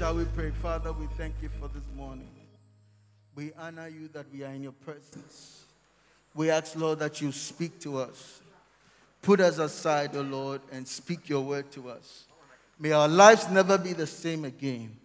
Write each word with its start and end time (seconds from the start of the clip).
Shall 0.00 0.14
we 0.14 0.24
pray? 0.24 0.48
Father, 0.48 0.94
we 0.94 1.04
thank 1.18 1.34
you 1.42 1.50
for 1.60 1.68
this 1.68 1.84
morning. 1.94 2.30
We 3.34 3.52
honor 3.58 3.86
you 3.86 4.08
that 4.14 4.24
we 4.32 4.42
are 4.42 4.50
in 4.50 4.62
your 4.62 4.72
presence. 4.72 5.64
We 6.34 6.48
ask, 6.48 6.74
Lord, 6.74 7.00
that 7.00 7.20
you 7.20 7.30
speak 7.32 7.78
to 7.80 7.98
us. 7.98 8.40
Put 9.20 9.40
us 9.40 9.58
aside, 9.58 10.16
O 10.16 10.20
oh 10.20 10.22
Lord, 10.22 10.62
and 10.72 10.88
speak 10.88 11.28
your 11.28 11.42
word 11.42 11.70
to 11.72 11.90
us. 11.90 12.24
May 12.78 12.92
our 12.92 13.08
lives 13.08 13.50
never 13.50 13.76
be 13.76 13.92
the 13.92 14.06
same 14.06 14.46
again. 14.46 14.96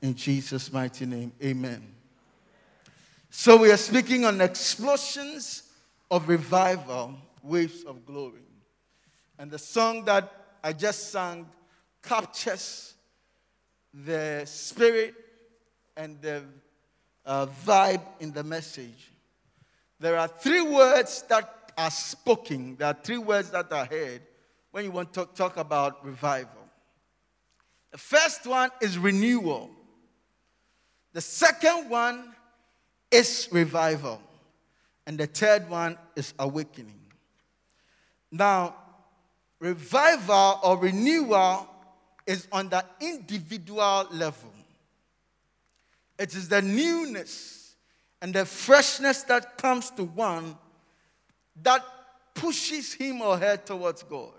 In 0.00 0.14
Jesus' 0.14 0.72
mighty 0.72 1.04
name, 1.04 1.32
amen. 1.44 1.86
So, 3.28 3.58
we 3.58 3.70
are 3.70 3.76
speaking 3.76 4.24
on 4.24 4.40
explosions 4.40 5.64
of 6.10 6.26
revival, 6.26 7.16
waves 7.42 7.84
of 7.84 8.06
glory. 8.06 8.48
And 9.38 9.50
the 9.50 9.58
song 9.58 10.06
that 10.06 10.32
I 10.64 10.72
just 10.72 11.10
sang 11.12 11.46
captures 12.02 12.91
the 13.92 14.42
spirit 14.46 15.14
and 15.96 16.20
the 16.20 16.42
uh, 17.24 17.46
vibe 17.64 18.02
in 18.20 18.32
the 18.32 18.42
message. 18.42 19.10
There 20.00 20.18
are 20.18 20.28
three 20.28 20.62
words 20.62 21.22
that 21.28 21.72
are 21.76 21.90
spoken, 21.90 22.76
there 22.76 22.88
are 22.88 22.98
three 23.02 23.18
words 23.18 23.50
that 23.50 23.72
are 23.72 23.84
heard 23.84 24.22
when 24.70 24.84
you 24.84 24.90
want 24.90 25.12
to 25.14 25.28
talk 25.34 25.56
about 25.56 26.04
revival. 26.04 26.50
The 27.92 27.98
first 27.98 28.46
one 28.46 28.70
is 28.80 28.98
renewal, 28.98 29.70
the 31.12 31.20
second 31.20 31.90
one 31.90 32.34
is 33.10 33.48
revival, 33.52 34.20
and 35.06 35.18
the 35.18 35.26
third 35.26 35.68
one 35.68 35.98
is 36.16 36.32
awakening. 36.38 37.00
Now, 38.30 38.74
revival 39.60 40.58
or 40.64 40.78
renewal 40.78 41.68
is 42.26 42.46
on 42.52 42.68
the 42.68 42.84
individual 43.00 44.06
level. 44.10 44.52
It 46.18 46.34
is 46.34 46.48
the 46.48 46.62
newness 46.62 47.74
and 48.20 48.32
the 48.32 48.46
freshness 48.46 49.22
that 49.24 49.58
comes 49.58 49.90
to 49.90 50.04
one 50.04 50.56
that 51.62 51.84
pushes 52.34 52.92
him 52.92 53.20
or 53.20 53.36
her 53.36 53.56
towards 53.56 54.02
God, 54.04 54.32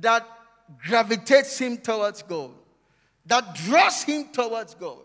that 0.00 0.26
gravitates 0.86 1.58
him 1.58 1.78
towards 1.78 2.22
God, 2.22 2.52
that 3.26 3.54
draws 3.54 4.02
him 4.02 4.28
towards 4.32 4.74
God. 4.74 4.98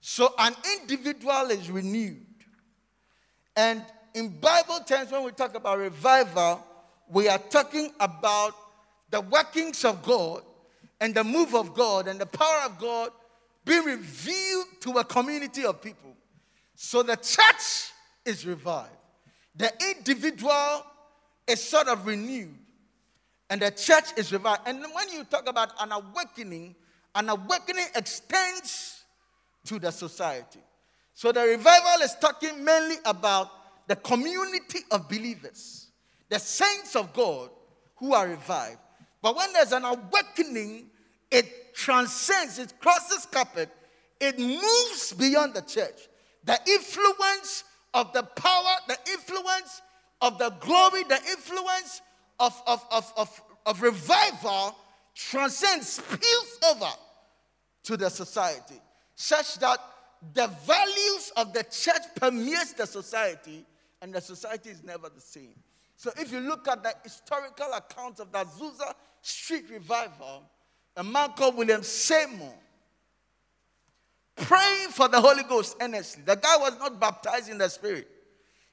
So 0.00 0.34
an 0.38 0.54
individual 0.78 1.50
is 1.50 1.70
renewed. 1.70 2.26
And 3.56 3.82
in 4.14 4.28
Bible 4.28 4.80
terms, 4.86 5.10
when 5.10 5.24
we 5.24 5.32
talk 5.32 5.54
about 5.54 5.78
revival, 5.78 6.64
we 7.08 7.28
are 7.28 7.38
talking 7.38 7.92
about 7.98 8.54
the 9.10 9.20
workings 9.20 9.84
of 9.84 10.02
God 10.02 10.42
and 11.00 11.14
the 11.14 11.24
move 11.24 11.54
of 11.54 11.74
God 11.74 12.08
and 12.08 12.20
the 12.20 12.26
power 12.26 12.62
of 12.66 12.78
God 12.78 13.10
being 13.64 13.84
revealed 13.84 14.66
to 14.80 14.92
a 14.98 15.04
community 15.04 15.64
of 15.64 15.80
people. 15.82 16.16
So 16.74 17.02
the 17.02 17.16
church 17.16 17.92
is 18.24 18.46
revived, 18.46 18.90
the 19.54 19.72
individual 19.90 20.84
is 21.46 21.62
sort 21.62 21.88
of 21.88 22.06
renewed, 22.06 22.54
and 23.50 23.60
the 23.62 23.70
church 23.70 24.04
is 24.16 24.32
revived. 24.32 24.62
And 24.66 24.80
when 24.80 25.10
you 25.10 25.24
talk 25.24 25.48
about 25.48 25.72
an 25.80 25.92
awakening, 25.92 26.74
an 27.14 27.28
awakening 27.28 27.86
extends 27.94 29.02
to 29.64 29.78
the 29.78 29.90
society. 29.90 30.60
So 31.14 31.32
the 31.32 31.42
revival 31.42 32.02
is 32.02 32.14
talking 32.20 32.64
mainly 32.64 32.96
about 33.04 33.50
the 33.88 33.96
community 33.96 34.80
of 34.90 35.08
believers, 35.08 35.88
the 36.28 36.38
saints 36.38 36.94
of 36.94 37.12
God 37.12 37.50
who 37.96 38.14
are 38.14 38.28
revived. 38.28 38.78
But 39.22 39.36
when 39.36 39.52
there's 39.52 39.72
an 39.72 39.84
awakening, 39.84 40.86
it 41.30 41.74
transcends, 41.74 42.58
it 42.58 42.74
crosses 42.80 43.26
carpet, 43.26 43.68
it 44.20 44.38
moves 44.38 45.12
beyond 45.12 45.54
the 45.54 45.62
church. 45.62 46.08
The 46.44 46.58
influence 46.66 47.64
of 47.94 48.12
the 48.12 48.22
power, 48.22 48.76
the 48.86 48.98
influence 49.12 49.82
of 50.20 50.38
the 50.38 50.50
glory, 50.60 51.04
the 51.04 51.20
influence 51.30 52.00
of, 52.40 52.60
of, 52.66 52.84
of, 52.90 53.12
of, 53.16 53.42
of 53.66 53.82
revival 53.82 54.76
transcends, 55.14 55.88
spills 55.88 56.58
over 56.70 56.90
to 57.84 57.96
the 57.96 58.08
society, 58.08 58.80
such 59.14 59.58
that 59.58 59.78
the 60.34 60.46
values 60.66 61.32
of 61.36 61.52
the 61.52 61.64
church 61.64 62.02
permeates 62.16 62.72
the 62.72 62.86
society, 62.86 63.64
and 64.00 64.12
the 64.12 64.20
society 64.20 64.70
is 64.70 64.82
never 64.82 65.08
the 65.08 65.20
same. 65.20 65.54
So 65.96 66.12
if 66.16 66.30
you 66.30 66.40
look 66.40 66.68
at 66.68 66.82
the 66.82 66.94
historical 67.02 67.72
account 67.72 68.20
of 68.20 68.30
the 68.30 68.38
Azusa 68.38 68.94
Street 69.22 69.64
revival, 69.70 70.42
a 70.96 71.04
man 71.04 71.30
called 71.36 71.56
William 71.56 71.82
Seymour 71.82 72.54
praying 74.38 74.88
for 74.90 75.08
the 75.08 75.20
Holy 75.20 75.42
Ghost 75.42 75.76
earnestly. 75.80 76.22
The 76.24 76.36
guy 76.36 76.56
was 76.58 76.78
not 76.78 76.98
baptized 77.00 77.48
in 77.48 77.58
the 77.58 77.68
Spirit, 77.68 78.08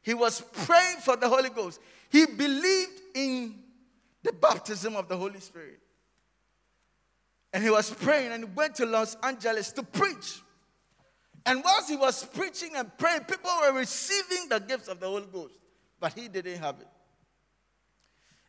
he 0.01 0.13
was 0.13 0.41
praying 0.41 0.97
for 0.97 1.15
the 1.15 1.27
Holy 1.27 1.49
Ghost. 1.49 1.79
He 2.09 2.25
believed 2.27 3.01
in 3.15 3.55
the 4.23 4.31
baptism 4.31 4.95
of 4.95 5.07
the 5.07 5.17
Holy 5.17 5.39
Spirit. 5.39 5.79
And 7.51 7.63
he 7.63 7.69
was 7.69 7.89
praying 7.89 8.31
and 8.31 8.43
he 8.43 8.49
went 8.53 8.75
to 8.75 8.85
Los 8.85 9.15
Angeles 9.23 9.71
to 9.73 9.83
preach. 9.83 10.41
And 11.45 11.63
whilst 11.63 11.89
he 11.89 11.95
was 11.95 12.23
preaching 12.23 12.75
and 12.75 12.95
praying, 12.97 13.21
people 13.21 13.49
were 13.61 13.73
receiving 13.73 14.49
the 14.49 14.59
gifts 14.59 14.87
of 14.87 14.99
the 14.99 15.07
Holy 15.07 15.27
Ghost, 15.31 15.55
but 15.99 16.13
he 16.13 16.27
didn't 16.27 16.59
have 16.59 16.79
it. 16.79 16.87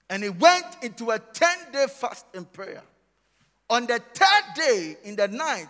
And 0.08 0.22
he 0.22 0.30
went 0.30 0.66
into 0.82 1.10
a 1.10 1.18
10 1.18 1.72
day 1.72 1.86
fast 1.88 2.26
and 2.34 2.50
prayer. 2.52 2.82
On 3.68 3.86
the 3.86 4.00
third 4.14 4.54
day 4.54 4.96
in 5.04 5.16
the 5.16 5.26
night, 5.26 5.68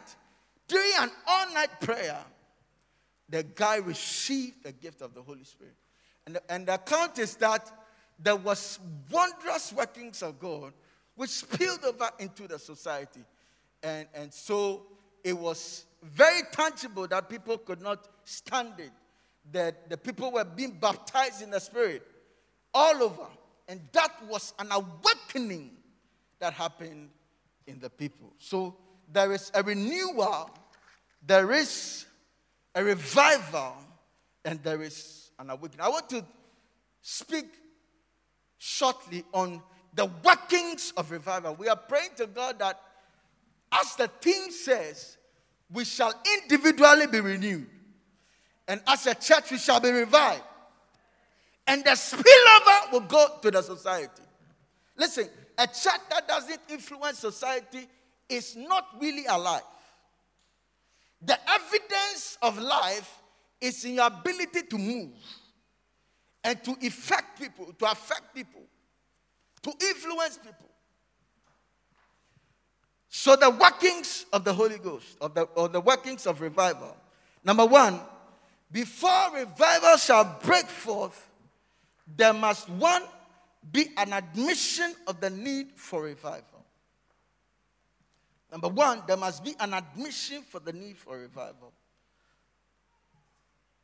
during 0.68 0.90
an 0.98 1.10
all 1.26 1.54
night 1.54 1.80
prayer, 1.80 2.18
the 3.28 3.42
guy 3.42 3.76
received 3.76 4.64
the 4.64 4.72
gift 4.72 5.00
of 5.00 5.14
the 5.14 5.22
Holy 5.22 5.44
Spirit. 5.44 5.74
And 6.26 6.36
the, 6.36 6.52
and 6.52 6.66
the 6.66 6.74
account 6.74 7.18
is 7.18 7.36
that 7.36 7.70
there 8.18 8.36
was 8.36 8.78
wondrous 9.10 9.72
workings 9.72 10.22
of 10.22 10.38
God 10.38 10.72
which 11.14 11.30
spilled 11.30 11.84
over 11.84 12.10
into 12.18 12.46
the 12.46 12.58
society. 12.58 13.24
And, 13.82 14.06
and 14.14 14.32
so 14.32 14.82
it 15.24 15.36
was 15.36 15.86
very 16.02 16.42
tangible 16.52 17.06
that 17.08 17.28
people 17.28 17.58
could 17.58 17.80
not 17.80 18.06
stand 18.24 18.74
it. 18.78 18.92
That 19.52 19.88
the 19.88 19.96
people 19.96 20.32
were 20.32 20.44
being 20.44 20.72
baptized 20.72 21.42
in 21.42 21.50
the 21.50 21.60
Spirit 21.60 22.02
all 22.74 23.02
over. 23.02 23.26
And 23.68 23.80
that 23.92 24.12
was 24.26 24.54
an 24.58 24.68
awakening 24.70 25.72
that 26.38 26.52
happened 26.52 27.10
in 27.66 27.80
the 27.80 27.90
people. 27.90 28.32
So 28.38 28.76
there 29.12 29.32
is 29.32 29.50
a 29.54 29.62
renewal, 29.62 30.50
there 31.24 31.52
is 31.52 32.06
a 32.74 32.84
revival, 32.84 33.74
and 34.44 34.62
there 34.62 34.82
is 34.82 35.30
an 35.38 35.50
awakening. 35.50 35.80
I 35.80 35.88
want 35.88 36.08
to 36.10 36.24
speak 37.00 37.46
shortly 38.58 39.24
on 39.32 39.62
the 39.94 40.08
workings 40.24 40.92
of 40.96 41.10
revival. 41.10 41.54
We 41.54 41.68
are 41.68 41.76
praying 41.76 42.10
to 42.18 42.26
God 42.26 42.58
that, 42.58 42.80
as 43.72 43.96
the 43.96 44.08
theme 44.20 44.50
says, 44.50 45.16
we 45.72 45.84
shall 45.84 46.14
individually 46.40 47.06
be 47.08 47.20
renewed, 47.20 47.66
and 48.68 48.80
as 48.86 49.06
a 49.06 49.14
church, 49.14 49.50
we 49.50 49.58
shall 49.58 49.80
be 49.80 49.90
revived. 49.90 50.42
And 51.66 51.84
the 51.84 51.90
spillover 51.90 52.92
will 52.92 53.00
go 53.00 53.38
to 53.42 53.50
the 53.50 53.62
society. 53.62 54.22
Listen, 54.96 55.28
a 55.58 55.66
church 55.66 56.00
that 56.10 56.28
doesn't 56.28 56.60
influence 56.70 57.18
society 57.18 57.88
is 58.28 58.56
not 58.56 58.86
really 59.00 59.26
alive. 59.26 59.62
The 61.22 61.38
evidence 61.50 62.38
of 62.42 62.58
life 62.58 63.22
is 63.60 63.84
in 63.84 63.94
your 63.94 64.06
ability 64.06 64.62
to 64.70 64.78
move 64.78 65.12
and 66.44 66.62
to 66.62 66.76
affect 66.86 67.40
people, 67.40 67.72
to 67.78 67.90
affect 67.90 68.34
people, 68.34 68.62
to 69.62 69.72
influence 69.88 70.38
people. 70.38 70.68
So 73.08 73.34
the 73.34 73.50
workings 73.50 74.26
of 74.32 74.44
the 74.44 74.52
Holy 74.52 74.78
Ghost, 74.78 75.16
of 75.20 75.34
the, 75.34 75.42
or 75.42 75.68
the 75.68 75.80
workings 75.80 76.26
of 76.26 76.40
revival. 76.40 76.96
Number 77.42 77.64
one, 77.64 77.98
before 78.70 79.34
revival 79.34 79.96
shall 79.96 80.38
break 80.42 80.66
forth, 80.66 81.30
there 82.06 82.32
must 82.32 82.68
one 82.68 83.02
be 83.72 83.88
an 83.96 84.12
admission 84.12 84.94
of 85.06 85.20
the 85.20 85.30
need 85.30 85.72
for 85.74 86.02
revival. 86.02 86.64
Number 88.50 88.68
one, 88.68 89.02
there 89.06 89.16
must 89.16 89.44
be 89.44 89.54
an 89.58 89.74
admission 89.74 90.42
for 90.42 90.60
the 90.60 90.72
need 90.72 90.96
for 90.98 91.18
revival. 91.18 91.72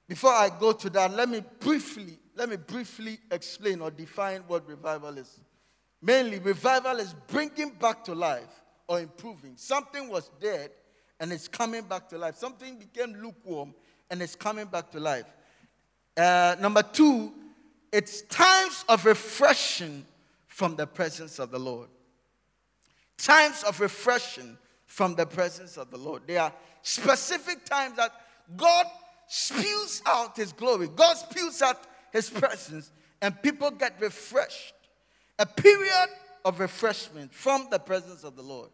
Before 0.08 0.32
I 0.32 0.50
go 0.50 0.72
to 0.72 0.90
that, 0.90 1.14
let 1.14 1.28
me 1.28 1.42
briefly 1.58 2.18
let 2.34 2.48
me 2.48 2.56
briefly 2.56 3.18
explain 3.30 3.80
or 3.80 3.90
define 3.90 4.42
what 4.46 4.66
revival 4.66 5.16
is. 5.18 5.40
Mainly, 6.00 6.38
revival 6.38 6.98
is 6.98 7.14
bringing 7.28 7.70
back 7.70 8.04
to 8.04 8.14
life 8.14 8.62
or 8.88 9.00
improving. 9.00 9.52
Something 9.56 10.08
was 10.08 10.30
dead 10.40 10.70
and 11.20 11.32
it's 11.32 11.46
coming 11.46 11.82
back 11.82 12.08
to 12.08 12.18
life. 12.18 12.36
Something 12.36 12.78
became 12.78 13.14
lukewarm 13.22 13.74
and 14.10 14.22
it's 14.22 14.34
coming 14.34 14.66
back 14.66 14.90
to 14.92 15.00
life. 15.00 15.26
Uh, 16.16 16.56
number 16.58 16.82
two, 16.82 17.32
it's 17.92 18.22
times 18.22 18.84
of 18.88 19.04
refreshing 19.04 20.06
from 20.48 20.76
the 20.76 20.86
presence 20.86 21.38
of 21.38 21.50
the 21.50 21.58
Lord. 21.58 21.88
Times 23.18 23.62
of 23.62 23.80
refreshing 23.80 24.56
from 24.86 25.14
the 25.14 25.26
presence 25.26 25.76
of 25.76 25.90
the 25.90 25.98
Lord. 25.98 26.22
There 26.26 26.40
are 26.40 26.52
specific 26.82 27.64
times 27.64 27.96
that 27.96 28.12
God 28.56 28.86
spews 29.28 30.02
out 30.06 30.36
his 30.36 30.52
glory, 30.52 30.88
God 30.94 31.14
spews 31.14 31.62
out 31.62 31.78
his 32.12 32.28
presence, 32.28 32.90
and 33.20 33.40
people 33.42 33.70
get 33.70 34.00
refreshed. 34.00 34.74
A 35.38 35.46
period 35.46 36.08
of 36.44 36.60
refreshment 36.60 37.32
from 37.32 37.68
the 37.70 37.78
presence 37.78 38.24
of 38.24 38.36
the 38.36 38.42
Lord. 38.42 38.70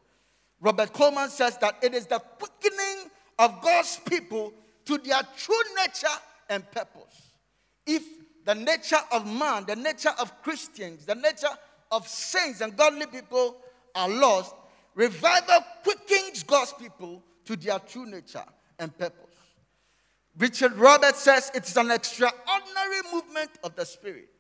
Robert 0.60 0.92
Coleman 0.92 1.28
says 1.28 1.56
that 1.58 1.76
it 1.82 1.94
is 1.94 2.06
the 2.06 2.18
quickening 2.18 3.10
of 3.38 3.60
God's 3.62 4.00
people 4.08 4.52
to 4.86 4.98
their 4.98 5.20
true 5.36 5.62
nature 5.76 6.08
and 6.48 6.68
purpose. 6.70 7.32
If 7.86 8.02
the 8.48 8.54
nature 8.54 8.96
of 9.12 9.30
man, 9.30 9.66
the 9.66 9.76
nature 9.76 10.14
of 10.18 10.42
Christians, 10.42 11.04
the 11.04 11.14
nature 11.14 11.50
of 11.92 12.08
saints 12.08 12.62
and 12.62 12.74
godly 12.74 13.04
people 13.04 13.58
are 13.94 14.08
lost, 14.08 14.54
revival 14.94 15.62
quickens 15.82 16.44
God's 16.44 16.72
people 16.72 17.22
to 17.44 17.56
their 17.56 17.78
true 17.78 18.06
nature 18.06 18.46
and 18.78 18.96
purpose. 18.96 19.34
Richard 20.38 20.72
Roberts 20.76 21.18
says 21.18 21.50
it's 21.54 21.76
an 21.76 21.90
extraordinary 21.90 23.02
movement 23.12 23.50
of 23.64 23.76
the 23.76 23.84
Spirit 23.84 24.30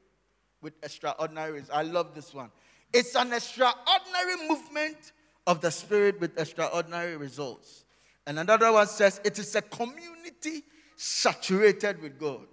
with 0.62 0.72
extraordinary. 0.82 1.62
I 1.70 1.82
love 1.82 2.14
this 2.14 2.32
one. 2.32 2.50
It's 2.94 3.14
an 3.14 3.34
extraordinary 3.34 4.48
movement 4.48 5.12
of 5.46 5.60
the 5.60 5.70
Spirit 5.70 6.18
with 6.18 6.40
extraordinary 6.40 7.18
results. 7.18 7.84
And 8.26 8.38
another 8.38 8.72
one 8.72 8.86
says 8.86 9.20
it 9.22 9.38
is 9.38 9.54
a 9.54 9.60
community 9.60 10.62
saturated 10.96 12.00
with 12.00 12.18
God. 12.18 12.46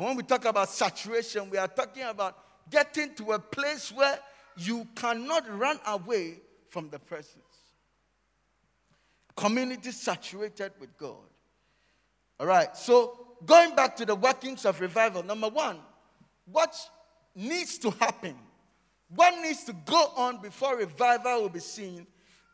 And 0.00 0.06
when 0.06 0.16
we 0.16 0.22
talk 0.22 0.46
about 0.46 0.70
saturation, 0.70 1.50
we 1.50 1.58
are 1.58 1.68
talking 1.68 2.04
about 2.04 2.34
getting 2.70 3.14
to 3.16 3.32
a 3.32 3.38
place 3.38 3.92
where 3.92 4.18
you 4.56 4.88
cannot 4.94 5.44
run 5.58 5.78
away 5.86 6.38
from 6.70 6.88
the 6.88 6.98
presence. 6.98 7.36
Community 9.36 9.90
saturated 9.90 10.72
with 10.80 10.96
God. 10.96 11.28
All 12.38 12.46
right, 12.46 12.74
so 12.74 13.34
going 13.44 13.74
back 13.74 13.94
to 13.96 14.06
the 14.06 14.14
workings 14.14 14.64
of 14.64 14.80
revival, 14.80 15.22
number 15.22 15.50
one, 15.50 15.76
what 16.50 16.74
needs 17.34 17.76
to 17.80 17.90
happen, 17.90 18.36
what 19.14 19.34
needs 19.42 19.64
to 19.64 19.74
go 19.84 20.12
on 20.16 20.40
before 20.40 20.78
revival 20.78 21.42
will 21.42 21.50
be 21.50 21.60
seen 21.60 22.06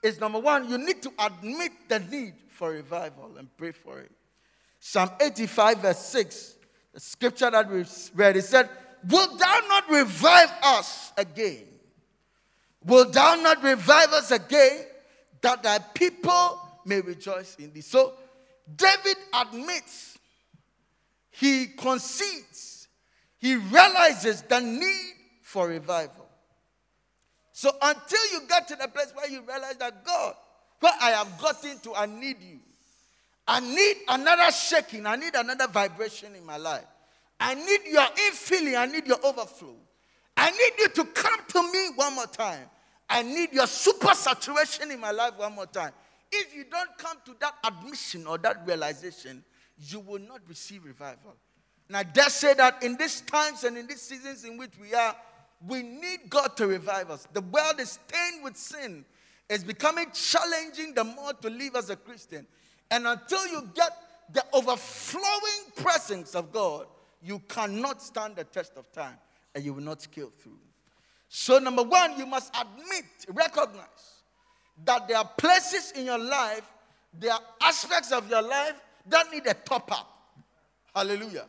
is 0.02 0.18
number 0.18 0.40
one, 0.40 0.68
you 0.68 0.78
need 0.78 1.00
to 1.00 1.12
admit 1.16 1.70
the 1.86 2.00
need 2.00 2.34
for 2.48 2.72
revival 2.72 3.36
and 3.38 3.56
pray 3.56 3.70
for 3.70 4.00
it. 4.00 4.10
Psalm 4.80 5.10
85, 5.20 5.78
verse 5.78 5.98
6, 6.06 6.55
the 6.96 7.00
scripture 7.00 7.50
that 7.50 7.70
we 7.70 7.84
read, 8.14 8.38
it 8.38 8.44
said, 8.44 8.70
Will 9.06 9.36
thou 9.36 9.60
not 9.68 9.90
revive 9.90 10.50
us 10.62 11.12
again? 11.18 11.64
Will 12.86 13.10
thou 13.10 13.34
not 13.34 13.62
revive 13.62 14.14
us 14.14 14.30
again 14.30 14.80
that 15.42 15.62
thy 15.62 15.78
people 15.78 16.58
may 16.86 17.02
rejoice 17.02 17.54
in 17.56 17.70
thee? 17.74 17.82
So 17.82 18.14
David 18.74 19.18
admits, 19.34 20.16
he 21.32 21.66
concedes, 21.66 22.88
he 23.36 23.56
realizes 23.56 24.40
the 24.40 24.60
need 24.60 25.12
for 25.42 25.68
revival. 25.68 26.26
So 27.52 27.72
until 27.82 28.32
you 28.32 28.48
get 28.48 28.68
to 28.68 28.76
the 28.76 28.88
place 28.88 29.12
where 29.14 29.28
you 29.28 29.42
realize 29.42 29.76
that 29.80 30.02
God, 30.02 30.34
where 30.80 30.94
I 31.02 31.10
have 31.10 31.38
gotten 31.38 31.78
to, 31.80 31.94
I 31.94 32.06
need 32.06 32.40
you. 32.40 32.60
I 33.48 33.60
need 33.60 33.96
another 34.08 34.50
shaking. 34.50 35.06
I 35.06 35.16
need 35.16 35.34
another 35.34 35.68
vibration 35.68 36.34
in 36.34 36.44
my 36.44 36.56
life. 36.56 36.84
I 37.38 37.54
need 37.54 37.80
your 37.90 38.02
infilling. 38.02 38.76
I 38.76 38.86
need 38.86 39.06
your 39.06 39.24
overflow. 39.24 39.76
I 40.36 40.50
need 40.50 40.72
you 40.78 40.88
to 40.88 41.04
come 41.04 41.40
to 41.48 41.72
me 41.72 41.88
one 41.94 42.14
more 42.14 42.26
time. 42.26 42.68
I 43.08 43.22
need 43.22 43.52
your 43.52 43.66
super 43.66 44.14
saturation 44.14 44.90
in 44.90 45.00
my 45.00 45.12
life 45.12 45.32
one 45.36 45.54
more 45.54 45.66
time. 45.66 45.92
If 46.32 46.54
you 46.54 46.64
don't 46.64 46.90
come 46.98 47.18
to 47.24 47.36
that 47.40 47.54
admission 47.64 48.26
or 48.26 48.36
that 48.38 48.66
realization, 48.66 49.44
you 49.78 50.00
will 50.00 50.18
not 50.18 50.40
receive 50.48 50.84
revival. 50.84 51.36
And 51.88 51.96
I 51.96 52.02
dare 52.02 52.30
say 52.30 52.54
that 52.54 52.82
in 52.82 52.96
these 52.96 53.20
times 53.20 53.62
and 53.62 53.78
in 53.78 53.86
these 53.86 54.02
seasons 54.02 54.44
in 54.44 54.56
which 54.58 54.72
we 54.80 54.92
are, 54.92 55.14
we 55.66 55.82
need 55.82 56.28
God 56.28 56.56
to 56.56 56.66
revive 56.66 57.10
us. 57.10 57.26
The 57.32 57.40
world 57.40 57.78
is 57.78 57.92
stained 57.92 58.42
with 58.42 58.56
sin. 58.56 59.04
It's 59.48 59.62
becoming 59.62 60.06
challenging 60.12 60.94
the 60.94 61.04
more 61.04 61.32
to 61.34 61.48
live 61.48 61.76
as 61.76 61.90
a 61.90 61.96
Christian. 61.96 62.46
And 62.90 63.06
until 63.06 63.46
you 63.48 63.68
get 63.74 63.96
the 64.32 64.44
overflowing 64.52 65.72
presence 65.76 66.34
of 66.34 66.52
God, 66.52 66.86
you 67.22 67.40
cannot 67.48 68.02
stand 68.02 68.36
the 68.36 68.44
test 68.44 68.72
of 68.76 68.90
time 68.92 69.16
and 69.54 69.64
you 69.64 69.74
will 69.74 69.82
not 69.82 70.02
scale 70.02 70.30
through. 70.30 70.58
So, 71.28 71.58
number 71.58 71.82
one, 71.82 72.16
you 72.18 72.26
must 72.26 72.54
admit, 72.56 73.04
recognize 73.28 74.22
that 74.84 75.08
there 75.08 75.16
are 75.16 75.28
places 75.36 75.92
in 75.96 76.04
your 76.04 76.18
life, 76.18 76.70
there 77.18 77.32
are 77.32 77.40
aspects 77.62 78.12
of 78.12 78.28
your 78.30 78.42
life 78.42 78.74
that 79.08 79.30
need 79.32 79.46
a 79.46 79.54
top 79.54 79.90
up. 79.90 80.16
Hallelujah. 80.94 81.46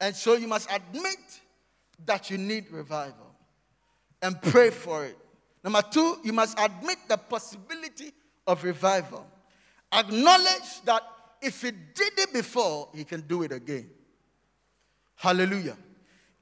And 0.00 0.14
so 0.14 0.34
you 0.34 0.48
must 0.48 0.68
admit 0.72 1.18
that 2.06 2.30
you 2.30 2.38
need 2.38 2.70
revival 2.70 3.34
and 4.22 4.40
pray 4.40 4.70
for 4.70 5.04
it. 5.04 5.18
Number 5.62 5.82
two, 5.82 6.18
you 6.24 6.32
must 6.32 6.58
admit 6.58 6.98
the 7.08 7.16
possibility 7.16 8.12
of 8.46 8.64
revival. 8.64 9.26
Acknowledge 9.92 10.82
that 10.84 11.02
if 11.42 11.62
he 11.62 11.70
did 11.70 12.18
it 12.18 12.32
before, 12.32 12.88
he 12.94 13.04
can 13.04 13.22
do 13.22 13.42
it 13.42 13.52
again. 13.52 13.90
Hallelujah. 15.16 15.76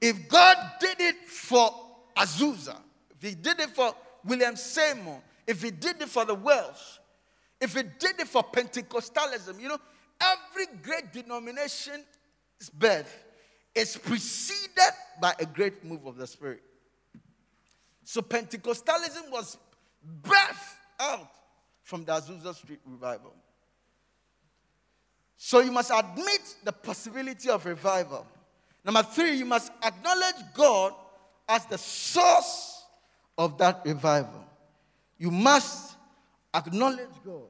If 0.01 0.29
God 0.29 0.57
did 0.81 1.01
it 1.01 1.29
for 1.29 1.71
Azusa, 2.17 2.77
if 3.11 3.23
he 3.29 3.35
did 3.35 3.59
it 3.61 3.71
for 3.71 3.95
William 4.25 4.55
Seymour, 4.55 5.21
if 5.47 5.63
he 5.63 5.71
did 5.71 6.01
it 6.03 6.09
for 6.09 6.25
the 6.25 6.35
Welsh, 6.35 6.99
if 7.61 7.75
he 7.75 7.83
did 7.83 8.21
it 8.21 8.29
for 8.29 8.43
Pentecostalism, 8.45 9.61
you 9.61 9.69
know, 9.69 9.79
every 10.21 10.67
great 10.83 11.13
denomination's 11.13 12.05
birth 12.73 13.25
is 13.75 13.97
preceded 13.97 14.93
by 15.21 15.35
a 15.39 15.47
great 15.47 15.85
move 15.85 16.07
of 16.07 16.17
the 16.17 16.27
Spirit. 16.27 16.63
So 18.05 18.21
Pentecostalism 18.21 19.31
was 19.31 19.59
birthed 20.23 20.77
out 21.01 21.31
from 21.89 22.05
the 22.05 22.13
Azusa 22.13 22.55
Street 22.55 22.81
revival. 22.85 23.33
So 25.39 25.61
you 25.61 25.73
must 25.73 25.91
admit 25.91 26.57
the 26.63 26.71
possibility 26.71 27.49
of 27.49 27.65
revival. 27.65 28.27
Number 28.85 29.03
three, 29.03 29.37
you 29.37 29.47
must 29.47 29.73
acknowledge 29.83 30.35
God 30.53 30.93
as 31.49 31.65
the 31.65 31.79
source 31.79 32.85
of 33.39 33.57
that 33.57 33.81
revival. 33.87 34.45
You 35.17 35.31
must 35.31 35.97
acknowledge 36.53 37.09
God 37.25 37.49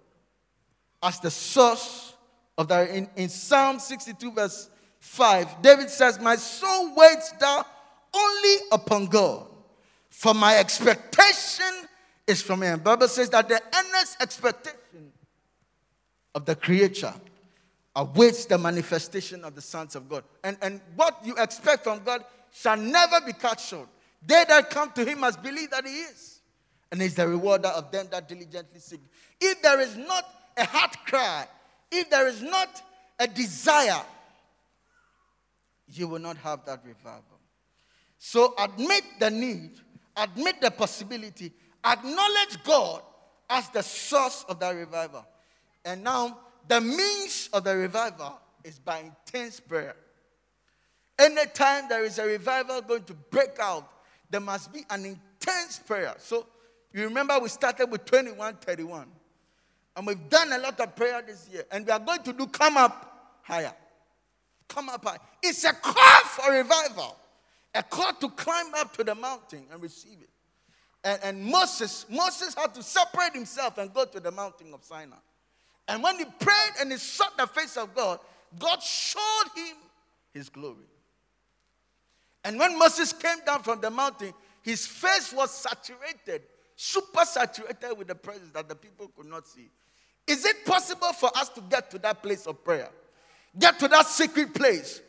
as 1.03 1.19
the 1.19 1.33
source 1.33 2.15
of 2.57 2.69
that. 2.69 2.91
In, 2.91 3.11
in 3.17 3.29
Psalm 3.29 3.81
62, 3.81 4.31
verse 4.31 4.71
5, 5.01 5.63
David 5.63 5.91
says, 5.91 6.21
My 6.21 6.37
soul 6.37 6.95
waits 6.95 7.33
thou 7.41 7.67
only 8.15 8.57
upon 8.71 9.07
God, 9.07 9.49
for 10.11 10.33
my 10.33 10.59
expectation 10.59 11.89
is 12.29 12.43
from 12.43 12.63
him. 12.63 12.81
Bible 12.81 13.09
says 13.09 13.31
that 13.31 13.49
the 13.49 13.61
earnest 13.75 14.21
expectation 14.21 15.13
of 16.35 16.45
the 16.45 16.55
creature 16.55 17.15
awaits 17.97 18.45
the 18.45 18.59
manifestation 18.59 19.45
of 19.45 19.55
the 19.55 19.61
sons 19.61 19.97
of 19.97 20.09
God. 20.09 20.23
And, 20.45 20.57
and 20.63 20.81
what 20.95 21.19
you 21.25 21.35
expect 21.37 21.85
from 21.85 22.03
God 22.05 22.25
shall 22.53 22.77
never 22.77 23.21
be 23.27 23.33
cut 23.33 23.59
short. 23.59 23.89
They 24.25 24.45
that 24.49 24.71
come 24.71 24.93
to 24.93 25.05
him 25.05 25.21
must 25.21 25.43
believe 25.43 25.71
that 25.71 25.87
he 25.87 25.93
is. 25.93 26.41
And 26.91 27.03
is 27.03 27.15
the 27.15 27.29
rewarder 27.29 27.69
of 27.69 27.91
them 27.91 28.07
that 28.11 28.29
diligently 28.29 28.81
seek. 28.81 29.01
If 29.41 29.61
there 29.63 29.81
is 29.81 29.97
not 29.97 30.25
a 30.57 30.65
heart 30.65 30.97
cry, 31.07 31.47
if 31.91 32.09
there 32.09 32.29
is 32.29 32.43
not 32.43 32.83
a 33.19 33.27
desire, 33.27 34.03
you 35.89 36.09
will 36.09 36.19
not 36.19 36.37
have 36.39 36.65
that 36.67 36.83
revival. 36.85 37.23
So 38.19 38.55
admit 38.59 39.05
the 39.19 39.31
need, 39.31 39.73
admit 40.17 40.61
the 40.61 40.71
possibility, 40.71 41.53
acknowledge 41.85 42.63
God 42.65 43.03
as 43.49 43.69
the 43.71 43.83
source 43.83 44.45
of 44.49 44.61
that 44.61 44.75
revival. 44.75 45.27
And 45.85 46.05
now, 46.05 46.39
the 46.67 46.81
means 46.81 47.49
of 47.53 47.65
the 47.65 47.77
revival 47.77 48.39
is 48.63 48.79
by 48.79 48.99
intense 48.99 49.61
prayer. 49.61 49.97
Anytime 51.19 51.89
there 51.89 52.05
is 52.05 52.19
a 52.19 52.27
revival 52.27 52.81
going 52.83 53.05
to 53.05 53.15
break 53.15 53.59
out, 53.59 53.89
there 54.31 54.41
must 54.41 54.73
be 54.73 54.85
an 54.91 55.05
intense 55.05 55.79
prayer. 55.79 56.15
So, 56.19 56.47
you 56.93 57.05
remember 57.05 57.39
we 57.39 57.49
started 57.49 57.91
with 57.91 58.05
2131. 58.05 59.07
And 59.97 60.07
we've 60.07 60.29
done 60.29 60.53
a 60.53 60.59
lot 60.59 60.79
of 60.79 60.95
prayer 60.95 61.23
this 61.27 61.49
year. 61.53 61.65
And 61.73 61.85
we 61.85 61.91
are 61.91 61.99
going 61.99 62.23
to 62.23 62.33
do 62.33 62.47
come 62.47 62.77
up 62.77 63.41
higher. 63.43 63.73
Come 64.69 64.89
up 64.91 65.05
higher. 65.05 65.19
It's 65.43 65.65
a 65.65 65.73
call 65.73 66.21
for 66.25 66.53
revival, 66.53 67.17
a 67.75 67.83
call 67.83 68.13
to 68.13 68.29
climb 68.31 68.75
up 68.77 68.97
to 68.97 69.05
the 69.05 69.15
mountain 69.15 69.65
and 69.73 69.83
receive 69.83 70.19
it. 70.21 70.29
And, 71.09 71.21
and 71.23 71.43
Moses, 71.43 72.05
Moses 72.11 72.55
had 72.55 72.75
to 72.75 72.83
separate 72.83 73.33
himself 73.33 73.79
and 73.79 73.93
go 73.95 74.05
to 74.05 74.21
the 74.21 74.31
mountain 74.31 74.75
of 74.75 74.85
Sinai. 74.85 75.17
And 75.89 76.03
when 76.03 76.19
he 76.19 76.27
prayed 76.27 76.73
and 76.81 76.93
he 76.93 76.99
sought 76.99 77.35
the 77.39 77.47
face 77.47 77.79
of 77.79 77.95
God, 77.95 78.21
God 78.59 78.83
showed 78.83 79.49
him 79.57 79.77
his 80.35 80.51
glory. 80.51 80.85
And 82.45 82.59
when 82.59 82.79
Moses 82.79 83.15
came 83.15 83.39
down 83.47 83.63
from 83.63 83.81
the 83.81 83.91
mountain, 83.91 84.35
his 84.61 84.87
face 84.87 85.33
was 85.33 85.51
saturated, 85.51 86.43
super 86.77 87.25
saturated 87.25 87.97
with 87.97 88.09
the 88.09 88.15
presence 88.15 88.51
that 88.51 88.69
the 88.69 88.75
people 88.75 89.11
could 89.17 89.27
not 89.27 89.49
see. 89.49 89.71
Is 90.27 90.45
it 90.45 90.67
possible 90.67 91.15
for 91.15 91.31
us 91.39 91.49
to 91.51 91.63
get 91.63 91.91
to 91.93 91.99
that 92.01 92.23
place 92.23 92.47
of 92.47 92.63
prayer? 92.63 92.91
Get 93.59 93.79
to 93.79 93.89
that 93.89 94.07
secret 94.07 94.53
place 94.53 95.01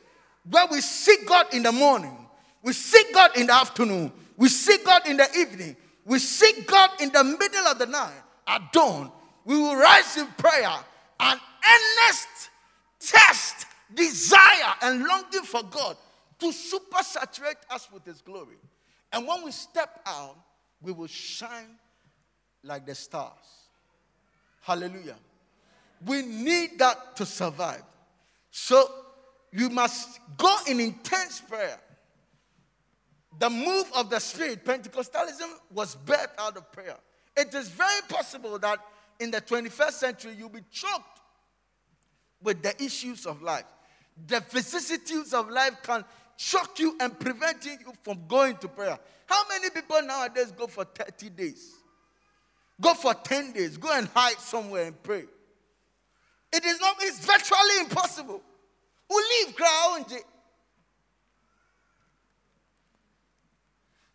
where 0.50 0.66
we 0.72 0.80
seek 0.80 1.28
God 1.28 1.54
in 1.54 1.64
the 1.64 1.74
morning, 1.74 2.18
we 2.64 2.72
seek 2.72 3.14
God 3.14 3.36
in 3.36 3.48
the 3.48 3.54
afternoon, 3.54 4.14
we 4.38 4.48
seek 4.48 4.86
God 4.86 5.06
in 5.06 5.18
the 5.18 5.28
evening, 5.38 5.76
we 6.10 6.18
seek 6.18 6.66
God 6.66 6.90
in 7.00 7.12
the 7.12 7.24
middle 7.24 7.68
of 7.68 7.78
the 7.78 7.86
night 7.86 8.22
at 8.48 8.74
dawn. 8.74 9.12
We 9.46 9.56
will 9.56 9.76
rise 9.76 10.18
in 10.18 10.26
prayer 10.40 10.74
and 11.20 11.40
earnest 11.40 12.50
test, 13.00 13.68
desire, 13.94 14.74
and 14.82 15.06
longing 15.06 15.44
for 15.44 15.62
God 15.62 15.96
to 16.40 16.52
super 16.52 17.04
saturate 17.04 17.58
us 17.70 17.88
with 17.94 18.04
His 18.06 18.22
glory. 18.22 18.58
And 19.14 19.28
when 19.28 19.46
we 19.46 19.52
step 19.52 20.02
out, 20.08 20.36
we 20.82 20.92
will 20.92 21.08
shine 21.08 21.78
like 22.64 22.88
the 22.88 22.96
stars. 22.96 23.68
Hallelujah. 24.62 25.18
We 26.04 26.24
need 26.24 26.80
that 26.80 27.18
to 27.18 27.26
survive. 27.26 27.84
So 28.50 28.92
you 29.52 29.70
must 29.70 30.20
go 30.38 30.58
in 30.68 30.80
intense 30.80 31.40
prayer. 31.42 31.80
The 33.40 33.50
move 33.50 33.86
of 33.96 34.10
the 34.10 34.20
Spirit, 34.20 34.66
Pentecostalism, 34.66 35.50
was 35.74 35.96
birthed 35.96 36.38
out 36.38 36.58
of 36.58 36.72
prayer. 36.74 36.98
It 37.38 37.54
is 37.54 37.70
very 37.70 38.02
possible 38.10 38.60
that 38.60 38.80
in 39.20 39.32
the 39.32 39.40
21st 39.40 39.92
century 39.92 40.36
you'll 40.38 40.50
be 40.50 40.64
choked 40.72 41.22
with 42.44 42.62
the 42.62 42.76
issues 42.84 43.26
of 43.26 43.42
life. 43.42 43.64
The 44.28 44.42
vicissitudes 44.50 45.34
of 45.34 45.50
life 45.50 45.78
can 45.84 46.04
choke 46.38 46.80
you 46.80 46.98
and 47.00 47.18
prevent 47.18 47.66
you 47.66 47.78
from 48.04 48.28
going 48.28 48.58
to 48.58 48.68
prayer. 48.68 49.00
How 49.26 49.44
many 49.48 49.70
people 49.70 50.02
nowadays 50.02 50.52
go 50.52 50.68
for 50.68 50.84
30 50.84 51.30
days? 51.30 51.76
Go 52.82 52.94
for 52.94 53.14
10 53.14 53.54
days. 53.54 53.78
Go 53.78 53.92
and 53.94 54.08
hide 54.14 54.40
somewhere 54.40 54.86
and 54.86 55.02
pray. 55.02 55.24
It 56.52 56.66
is 56.66 56.80
not, 56.82 56.96
it's 57.02 57.26
virtually 57.26 57.80
impossible. 57.82 58.42
Who 59.08 59.16
leave 59.16 59.56
ground? 59.56 60.06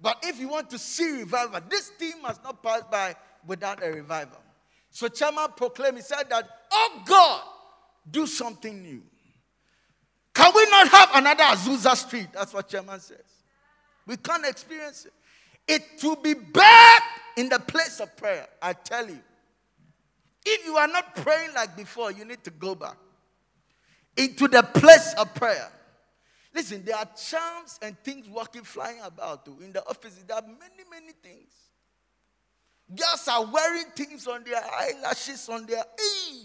But 0.05 0.19
if 0.23 0.39
you 0.39 0.49
want 0.49 0.69
to 0.69 0.79
see 0.79 1.21
revival, 1.21 1.61
this 1.67 1.91
team 1.99 2.21
must 2.21 2.45
not 2.45 2.63
pass 2.63 2.83
by 2.91 3.17
without 3.47 3.83
a 3.83 3.91
revival. 3.91 4.37
So 4.91 5.09
Chairman 5.09 5.47
proclaimed, 5.57 5.97
he 5.97 6.03
said 6.03 6.25
that, 6.29 6.47
oh 6.71 7.03
God, 7.07 7.41
do 8.11 8.27
something 8.27 8.83
new. 8.83 9.03
Can 10.35 10.53
we 10.55 10.67
not 10.67 10.89
have 10.89 11.09
another 11.15 11.45
Azusa 11.45 11.97
Street? 11.97 12.27
That's 12.35 12.53
what 12.53 12.69
Chairman 12.69 13.01
says. 13.01 13.25
We 14.07 14.19
can't 14.19 14.45
experience 14.45 15.07
it. 15.07 15.13
It 15.67 16.05
will 16.05 16.17
be 16.17 16.35
back 16.35 17.03
in 17.39 17.49
the 17.49 17.61
place 17.61 17.99
of 17.99 18.15
prayer. 18.15 18.47
I 18.61 18.75
tell 18.75 19.09
you. 19.09 19.21
If 20.45 20.67
you 20.67 20.77
are 20.77 20.89
not 20.89 21.17
praying 21.17 21.55
like 21.55 21.79
before, 21.79 22.13
you 22.13 22.27
need 22.27 22.45
to 22.45 22.51
go 22.51 22.75
back 22.75 22.99
into 24.19 24.49
the 24.49 24.63
place 24.65 25.15
of 25.17 25.35
prayer. 25.35 25.73
Listen, 26.55 26.85
there 26.85 26.97
are 26.97 27.09
charms 27.17 27.81
and 27.83 27.99
things 28.05 28.29
walking, 28.29 28.63
flying 28.63 29.01
about 29.03 29.45
too. 29.45 29.57
In 29.61 29.73
the 29.73 29.85
office, 29.87 30.23
there 30.27 30.37
are 30.37 30.43
many, 30.43 30.89
many 30.89 31.13
things. 31.21 31.53
Girls 32.95 33.27
are 33.29 33.45
wearing 33.45 33.87
things 33.97 34.27
on 34.29 34.45
their 34.45 34.63
eyelashes, 34.63 35.49
on 35.49 35.67
their. 35.67 35.83
Hey! 35.99 36.43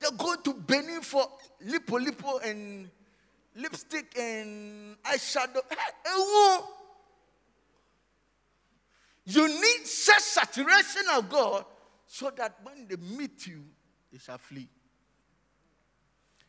They're 0.00 0.10
going 0.10 0.42
to 0.42 0.54
Benin 0.54 1.02
for 1.02 1.28
lipo 1.64 2.04
lipo 2.04 2.42
and 2.44 2.90
lipstick 3.54 4.18
and 4.18 4.96
eyeshadow. 5.04 5.60
You 9.24 9.46
need 9.46 9.86
such 9.86 10.22
saturation 10.22 11.04
of 11.14 11.28
God 11.28 11.64
so 12.08 12.32
that 12.36 12.56
when 12.64 12.88
they 12.88 12.96
meet 12.96 13.46
you, 13.46 13.62
they 14.10 14.18
shall 14.18 14.38
flee. 14.38 14.68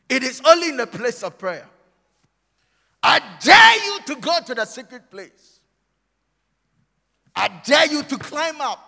It 0.08 0.24
is 0.24 0.42
only 0.44 0.70
in 0.70 0.76
the 0.76 0.88
place 0.88 1.22
of 1.22 1.38
prayer. 1.38 1.68
I 3.06 3.20
dare 3.38 3.84
you 3.84 4.00
to 4.06 4.16
go 4.16 4.38
to 4.46 4.54
the 4.54 4.64
secret 4.64 5.10
place. 5.10 5.60
I 7.36 7.50
dare 7.62 7.86
you 7.86 8.02
to 8.02 8.16
climb 8.16 8.62
up. 8.62 8.80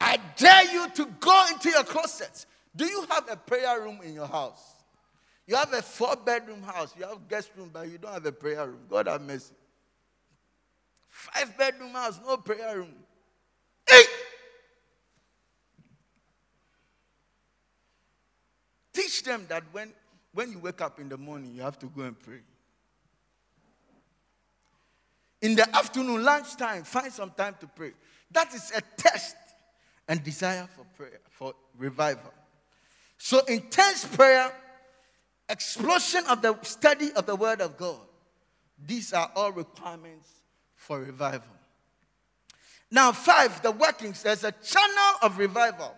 I 0.00 0.18
dare 0.36 0.72
you 0.72 0.88
to 0.88 1.06
go 1.18 1.46
into 1.50 1.68
your 1.68 1.82
closet. 1.82 2.46
Do 2.76 2.84
you 2.84 3.04
have 3.10 3.28
a 3.28 3.36
prayer 3.36 3.80
room 3.80 3.98
in 4.04 4.14
your 4.14 4.28
house? 4.28 4.76
You 5.48 5.56
have 5.56 5.72
a 5.72 5.82
four 5.82 6.14
bedroom 6.14 6.62
house, 6.62 6.94
you 6.96 7.04
have 7.04 7.16
a 7.16 7.28
guest 7.28 7.50
room, 7.56 7.70
but 7.72 7.88
you 7.88 7.98
don't 7.98 8.12
have 8.12 8.24
a 8.24 8.30
prayer 8.30 8.68
room. 8.68 8.82
God 8.88 9.08
have 9.08 9.20
mercy. 9.22 9.52
Five 11.08 11.58
bedroom 11.58 11.90
house, 11.90 12.20
no 12.24 12.36
prayer 12.36 12.78
room. 12.78 12.94
Hey! 13.88 14.02
Teach 18.92 19.24
them 19.24 19.44
that 19.48 19.64
when, 19.72 19.92
when 20.32 20.52
you 20.52 20.58
wake 20.58 20.80
up 20.80 20.98
in 20.98 21.08
the 21.08 21.18
morning, 21.18 21.52
you 21.54 21.62
have 21.62 21.78
to 21.80 21.86
go 21.86 22.02
and 22.02 22.18
pray. 22.18 22.40
In 25.42 25.54
the 25.56 25.68
afternoon, 25.76 26.22
lunchtime, 26.22 26.84
find 26.84 27.12
some 27.12 27.30
time 27.30 27.56
to 27.60 27.66
pray. 27.66 27.92
That 28.30 28.54
is 28.54 28.72
a 28.76 28.80
test 28.96 29.36
and 30.06 30.22
desire 30.22 30.68
for 30.76 30.84
prayer, 30.96 31.20
for 31.30 31.54
revival. 31.78 32.32
So, 33.16 33.40
intense 33.46 34.04
prayer, 34.04 34.52
explosion 35.48 36.24
of 36.28 36.42
the 36.42 36.58
study 36.62 37.10
of 37.16 37.26
the 37.26 37.36
Word 37.36 37.60
of 37.60 37.76
God, 37.76 38.00
these 38.86 39.12
are 39.12 39.30
all 39.34 39.52
requirements 39.52 40.30
for 40.74 41.00
revival. 41.00 41.56
Now, 42.90 43.12
five, 43.12 43.62
the 43.62 43.70
workings. 43.70 44.22
There's 44.22 44.44
a 44.44 44.52
channel 44.52 45.14
of 45.22 45.38
revival. 45.38 45.94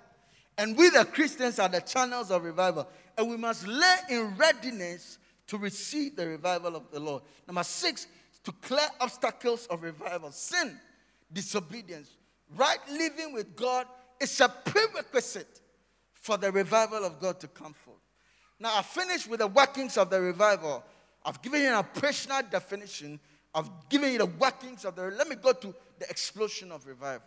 And 0.59 0.77
we, 0.77 0.91
the 0.91 1.05
Christians, 1.05 1.59
are 1.59 1.69
the 1.69 1.81
channels 1.81 2.31
of 2.31 2.45
revival. 2.45 2.87
And 3.17 3.29
we 3.29 3.37
must 3.37 3.67
lay 3.67 3.97
in 4.11 4.37
readiness 4.37 5.19
to 5.49 5.59
receive 5.59 6.17
the 6.17 6.27
revival 6.27 6.77
of 6.77 6.91
the 6.91 7.01
Lord. 7.01 7.23
Number 7.47 7.63
six, 7.63 8.07
to 8.45 8.53
clear 8.53 8.87
obstacles 9.01 9.67
of 9.67 9.83
revival 9.83 10.33
sin, 10.33 10.79
disobedience. 11.33 12.17
Right 12.57 12.79
living 12.91 13.33
with 13.33 13.55
God 13.55 13.87
is 14.21 14.41
a 14.41 14.49
prerequisite 14.49 15.61
for 16.15 16.37
the 16.37 16.51
revival 16.53 17.05
of 17.05 17.21
God 17.21 17.41
to 17.41 17.49
come 17.49 17.73
forth. 17.73 17.99
Now, 18.59 18.77
I 18.77 18.83
finished 18.83 19.29
with 19.29 19.41
the 19.41 19.47
workings 19.47 19.97
of 19.97 20.11
the 20.11 20.21
revival. 20.21 20.85
I've 21.25 21.43
given 21.43 21.61
you 21.61 21.69
an 21.69 21.75
operational 21.75 22.43
definition. 22.49 23.19
I've 23.55 23.71
given 23.89 24.13
you 24.13 24.19
the 24.19 24.27
workings 24.27 24.85
of 24.85 24.95
the. 24.95 25.03
Let 25.03 25.29
me 25.29 25.37
go 25.37 25.53
to 25.53 25.75
the 25.99 26.09
explosion 26.09 26.73
of 26.73 26.87
revival. 26.87 27.27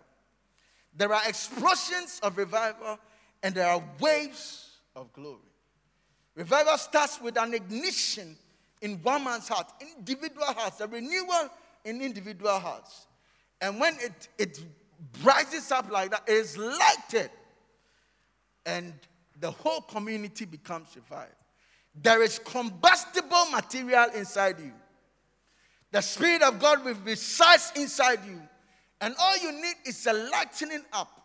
There 0.96 1.14
are 1.14 1.22
explosions 1.28 2.20
of 2.24 2.38
revival 2.38 2.98
and 3.44 3.54
there 3.54 3.68
are 3.68 3.84
waves 4.00 4.80
of 4.96 5.12
glory. 5.12 5.40
Revival 6.36 6.78
starts 6.78 7.22
with 7.22 7.38
an 7.38 7.54
ignition 7.54 8.36
in 8.82 8.96
one 9.02 9.24
man's 9.24 9.48
heart, 9.48 9.72
individual 9.98 10.46
hearts, 10.46 10.82
a 10.82 10.88
renewal 10.88 11.50
in 11.86 12.02
individual 12.02 12.60
hearts. 12.60 13.08
And 13.62 13.80
when 13.80 13.96
it, 14.02 14.28
it 14.38 14.60
rises 15.24 15.72
up 15.72 15.90
like 15.90 16.12
that, 16.12 16.24
it 16.28 16.34
is 16.34 16.58
lighted, 16.58 17.32
and 18.66 18.94
the 19.40 19.52
whole 19.52 19.82
community 19.82 20.46
becomes 20.46 20.90
revived. 20.96 21.32
There 21.96 22.22
is 22.22 22.40
combustible 22.40 23.46
material 23.52 24.08
inside 24.16 24.60
you. 24.60 24.74
The 25.92 26.02
Spirit 26.02 26.42
of 26.42 26.60
God 26.60 26.84
will 26.84 26.96
resides 27.06 27.72
inside 27.78 28.20
you, 28.28 28.42
and 29.00 29.16
all 29.18 29.38
you 29.38 29.54
need 29.54 29.76
is 29.86 30.06
a 30.06 30.14
lightening 30.14 30.84
up 30.92 31.22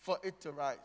for 0.00 0.18
it 0.22 0.40
to 0.40 0.52
rise. 0.52 0.78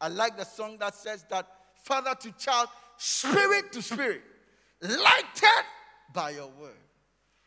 I 0.00 0.08
like 0.08 0.36
the 0.36 0.44
song 0.44 0.76
that 0.80 0.94
says 0.94 1.24
that 1.30 1.46
father 1.84 2.14
to 2.20 2.32
child, 2.32 2.68
spirit 2.96 3.72
to 3.72 3.82
spirit, 3.82 4.22
lighted 4.80 5.64
by 6.12 6.30
your 6.30 6.48
word. 6.60 6.72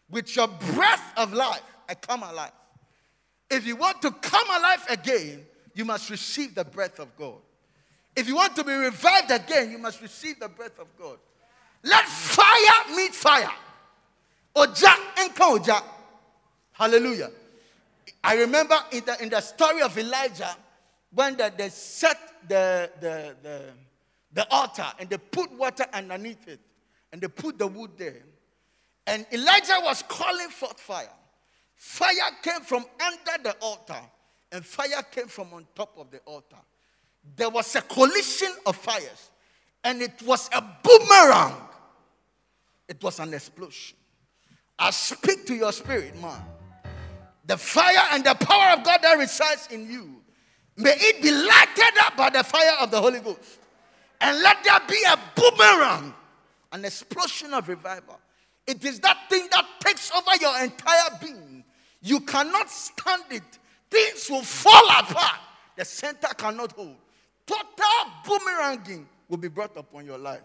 With 0.10 0.36
your 0.36 0.48
breath 0.48 1.14
of 1.18 1.34
life, 1.34 1.62
I 1.88 1.96
come 1.96 2.24
alive. 2.24 2.52
If 3.50 3.66
you 3.66 3.76
want 3.76 4.02
to 4.02 4.12
come 4.12 4.48
alive 4.50 4.86
again, 4.90 5.46
you 5.74 5.86
must 5.86 6.10
receive 6.10 6.56
the 6.56 6.66
breath 6.66 7.00
of 7.00 7.16
God. 7.16 7.38
If 8.16 8.28
you 8.28 8.36
want 8.36 8.56
to 8.56 8.64
be 8.64 8.74
revived 8.74 9.32
again, 9.32 9.72
you 9.72 9.78
must 9.78 10.02
receive 10.02 10.40
the 10.40 10.50
breath 10.50 10.80
of 10.80 10.88
God. 10.98 11.18
Let 11.84 12.06
fire 12.06 12.96
meet 12.96 13.16
fire. 13.16 13.52
Oja 14.56 14.96
enka 15.16 15.58
oja. 15.58 15.82
Hallelujah. 16.74 17.32
I 18.24 18.36
remember 18.36 18.76
in 18.92 19.06
the, 19.06 19.24
in 19.24 19.30
the 19.30 19.40
story 19.40 19.82
of 19.82 19.98
Elijah, 19.98 20.56
when 21.14 21.38
the, 21.38 21.52
they 21.56 21.70
set 21.70 22.18
the, 22.48 22.90
the, 23.00 23.36
the, 23.42 23.70
the 24.34 24.48
altar 24.52 24.86
and 25.00 25.10
they 25.10 25.18
put 25.18 25.52
water 25.54 25.86
underneath 25.94 26.48
it 26.48 26.60
and 27.12 27.22
they 27.22 27.28
put 27.28 27.58
the 27.58 27.68
wood 27.68 27.92
there. 27.98 28.24
And 29.08 29.26
Elijah 29.32 29.80
was 29.82 30.04
calling 30.08 30.50
forth 30.50 30.80
fire. 30.80 31.10
Fire 31.76 32.32
came 32.44 32.62
from 32.62 32.86
under 33.02 33.44
the 33.44 33.56
altar 33.62 34.00
and 34.52 34.66
fire 34.66 35.02
came 35.12 35.28
from 35.28 35.54
on 35.54 35.66
top 35.76 35.98
of 35.98 36.12
the 36.12 36.20
altar. 36.20 36.58
There 37.36 37.50
was 37.50 37.76
a 37.76 37.82
collision 37.82 38.54
of 38.66 38.76
fires 38.76 39.32
and 39.84 40.02
it 40.02 40.22
was 40.24 40.50
a 40.54 40.62
boomerang. 40.62 41.56
It 42.88 43.02
was 43.04 43.20
an 43.20 43.34
explosion. 43.34 43.98
I 44.78 44.92
speak 44.92 45.46
to 45.48 45.56
your 45.56 45.72
spirit, 45.72 46.20
man. 46.22 46.42
The 47.46 47.58
fire 47.58 48.10
and 48.12 48.24
the 48.24 48.36
power 48.36 48.78
of 48.78 48.84
God 48.84 49.00
that 49.02 49.18
resides 49.18 49.68
in 49.72 49.90
you 49.90 50.20
May 50.80 50.94
it 50.96 51.22
be 51.22 51.30
lighted 51.30 51.98
up 52.06 52.16
by 52.16 52.30
the 52.30 52.42
fire 52.42 52.78
of 52.80 52.90
the 52.90 53.02
Holy 53.02 53.20
Ghost. 53.20 53.60
And 54.22 54.42
let 54.42 54.64
there 54.64 54.80
be 54.88 55.02
a 55.10 55.18
boomerang, 55.36 56.14
an 56.72 56.86
explosion 56.86 57.54
of 57.54 57.68
revival. 57.68 58.20
It 58.68 58.84
is 58.84 59.00
that 59.00 59.18
thing 59.30 59.48
that 59.52 59.66
takes 59.80 60.12
over 60.12 60.32
your 60.40 60.60
entire 60.62 61.10
being. 61.22 61.64
You 62.02 62.20
cannot 62.22 62.70
stand 62.70 63.24
it. 63.32 63.44
Things 63.90 64.30
will 64.30 64.44
fall 64.44 64.90
apart. 64.90 65.40
The 65.76 65.86
center 65.86 66.28
cannot 66.38 66.74
hold. 66.74 66.96
Total 67.48 67.66
boomeranging 68.26 69.06
will 69.28 69.38
be 69.38 69.48
brought 69.48 69.76
upon 69.76 70.06
your 70.06 70.18
life. 70.18 70.44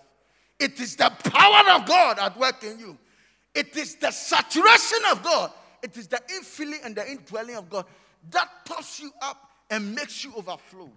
It 0.58 0.80
is 0.80 0.96
the 0.96 1.10
power 1.24 1.70
of 1.74 1.86
God 1.86 2.18
at 2.18 2.38
work 2.38 2.62
in 2.62 2.78
you. 2.78 2.96
It 3.54 3.76
is 3.76 3.96
the 3.96 4.10
saturation 4.10 5.00
of 5.10 5.22
God. 5.22 5.50
It 5.82 5.96
is 5.96 6.08
the 6.08 6.20
infilling 6.32 6.84
and 6.84 6.96
the 6.96 7.08
indwelling 7.08 7.56
of 7.56 7.68
God 7.68 7.84
that 8.30 8.48
puffs 8.64 9.00
you 9.00 9.10
up 9.20 9.50
and 9.70 9.94
makes 9.94 10.24
you 10.24 10.32
overflow. 10.34 10.90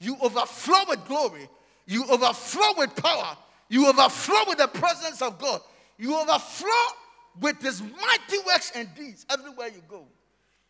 You 0.00 0.16
overflow 0.20 0.80
with 0.88 1.04
glory. 1.06 1.48
You 1.86 2.04
overflow 2.10 2.74
with 2.78 2.94
power. 2.96 3.36
You 3.68 3.88
overflow 3.88 4.40
with 4.48 4.58
the 4.58 4.68
presence 4.68 5.22
of 5.22 5.38
God. 5.38 5.60
You 5.98 6.16
overflow 6.18 6.68
with 7.40 7.60
His 7.60 7.82
mighty 7.82 8.38
works 8.46 8.72
and 8.74 8.88
deeds 8.94 9.26
everywhere 9.30 9.68
you 9.68 9.82
go. 9.88 10.06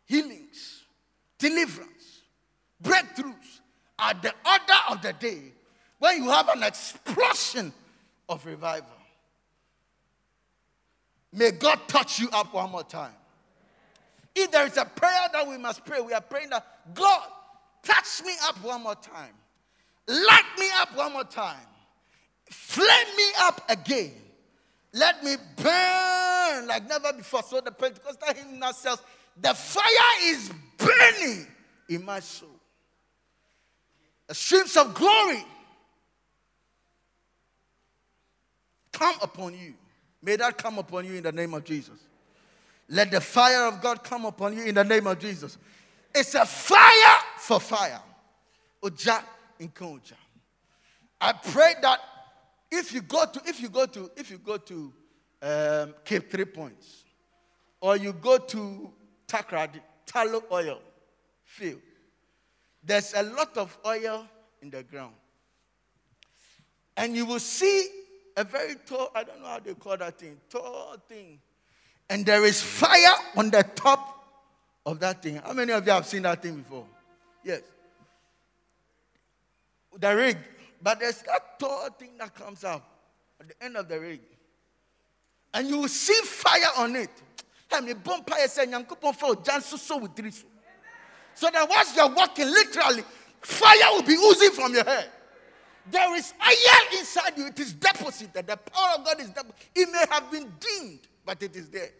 Healings, 0.06 0.84
deliverance, 1.38 2.22
breakthroughs 2.82 3.60
are 3.98 4.14
the 4.14 4.32
order 4.44 4.80
of 4.90 5.02
the 5.02 5.12
day 5.14 5.40
when 5.98 6.22
you 6.22 6.30
have 6.30 6.48
an 6.48 6.62
explosion 6.62 7.72
of 8.28 8.44
revival. 8.44 8.88
May 11.32 11.50
God 11.52 11.80
touch 11.88 12.18
you 12.18 12.28
up 12.30 12.52
one 12.52 12.70
more 12.70 12.84
time. 12.84 13.14
If 14.34 14.50
there 14.50 14.66
is 14.66 14.76
a 14.76 14.84
prayer 14.84 15.28
that 15.32 15.46
we 15.46 15.58
must 15.58 15.84
pray, 15.84 16.00
we 16.00 16.12
are 16.12 16.20
praying 16.20 16.50
that 16.50 16.94
God, 16.94 17.22
touch 17.82 18.22
me 18.24 18.32
up 18.44 18.62
one 18.62 18.82
more 18.82 18.94
time. 18.94 19.32
Light 20.08 20.44
me 20.58 20.68
up 20.80 20.96
one 20.96 21.12
more 21.12 21.24
time. 21.24 21.66
Flame 22.50 23.16
me 23.16 23.24
up 23.40 23.62
again. 23.68 24.12
Let 24.92 25.24
me 25.24 25.36
burn 25.56 26.66
like 26.66 26.88
never 26.88 27.12
before. 27.12 27.42
So 27.42 27.60
the 27.60 27.70
Pentecostal 27.70 28.34
hymn 28.34 28.62
says, 28.74 29.00
The 29.40 29.54
fire 29.54 29.84
is 30.24 30.50
burning 30.76 31.46
in 31.88 32.04
my 32.04 32.20
soul. 32.20 32.48
The 34.28 34.34
streams 34.34 34.76
of 34.76 34.94
glory 34.94 35.44
come 38.92 39.16
upon 39.22 39.54
you. 39.54 39.74
May 40.22 40.36
that 40.36 40.58
come 40.58 40.78
upon 40.78 41.06
you 41.06 41.14
in 41.14 41.22
the 41.22 41.32
name 41.32 41.54
of 41.54 41.64
Jesus. 41.64 41.98
Let 42.88 43.10
the 43.10 43.20
fire 43.20 43.66
of 43.66 43.80
God 43.80 44.04
come 44.04 44.26
upon 44.26 44.56
you 44.56 44.64
in 44.64 44.74
the 44.74 44.84
name 44.84 45.06
of 45.06 45.18
Jesus. 45.18 45.56
It's 46.14 46.34
a 46.34 46.44
fire 46.44 47.18
for 47.38 47.58
fire. 47.58 48.00
Oja 48.82 49.22
inkonja. 49.62 50.16
I 51.20 51.32
pray 51.32 51.74
that 51.82 52.00
if 52.70 52.92
you 52.92 53.02
go 53.02 53.24
to 53.26 53.40
if 53.46 53.60
you 53.60 53.68
go 53.68 53.86
to 53.86 54.10
if 54.16 54.30
you 54.30 54.38
go 54.38 54.56
to 54.56 54.92
um, 55.42 55.94
Cape 56.04 56.30
Three 56.30 56.44
Points 56.44 57.04
or 57.80 57.96
you 57.96 58.12
go 58.12 58.38
to 58.38 58.92
Takoradi, 59.26 59.80
Tullow 60.06 60.42
oil 60.50 60.80
field, 61.44 61.80
there's 62.82 63.14
a 63.14 63.22
lot 63.22 63.56
of 63.56 63.76
oil 63.86 64.26
in 64.60 64.70
the 64.70 64.82
ground. 64.82 65.14
And 66.96 67.16
you 67.16 67.24
will 67.24 67.38
see 67.38 67.88
a 68.36 68.44
very 68.44 68.74
tall, 68.86 69.10
I 69.14 69.24
don't 69.24 69.40
know 69.40 69.48
how 69.48 69.58
they 69.60 69.74
call 69.74 69.96
that 69.96 70.18
thing, 70.18 70.38
tall 70.50 70.96
thing. 71.08 71.38
And 72.08 72.26
there 72.26 72.44
is 72.44 72.62
fire 72.62 73.16
on 73.36 73.50
the 73.50 73.62
top 73.62 74.24
of 74.84 75.00
that 75.00 75.22
thing. 75.22 75.36
How 75.36 75.52
many 75.52 75.72
of 75.72 75.86
you 75.86 75.92
have 75.92 76.06
seen 76.06 76.22
that 76.22 76.42
thing 76.42 76.56
before? 76.56 76.84
Yes. 77.44 77.62
The 79.98 80.16
rig. 80.16 80.38
But 80.82 81.00
there's 81.00 81.22
that 81.22 81.58
tall 81.58 81.90
thing 81.90 82.18
that 82.18 82.34
comes 82.34 82.64
out 82.64 82.84
at 83.40 83.48
the 83.48 83.64
end 83.64 83.76
of 83.76 83.88
the 83.88 84.00
rig. 84.00 84.20
And 85.54 85.68
you 85.68 85.78
will 85.78 85.88
see 85.88 86.14
fire 86.24 86.72
on 86.78 86.96
it. 86.96 87.10
So 87.70 87.80
that 91.50 91.68
once 91.68 91.96
you're 91.96 92.08
walking, 92.08 92.46
literally, 92.46 93.02
fire 93.40 93.92
will 93.92 94.02
be 94.02 94.14
oozing 94.14 94.50
from 94.50 94.74
your 94.74 94.84
head. 94.84 95.08
There 95.90 96.14
is 96.16 96.32
fire 96.32 96.98
inside 96.98 97.36
you. 97.36 97.46
It 97.46 97.58
is 97.58 97.72
deposited. 97.72 98.46
The 98.46 98.56
power 98.56 98.98
of 98.98 99.04
God 99.04 99.20
is 99.20 99.28
deposited. 99.28 99.54
It 99.74 99.90
may 99.90 100.04
have 100.10 100.30
been 100.30 100.52
dimmed, 100.60 101.00
but 101.24 101.42
it 101.42 101.56
is 101.56 101.70
there. 101.70 101.90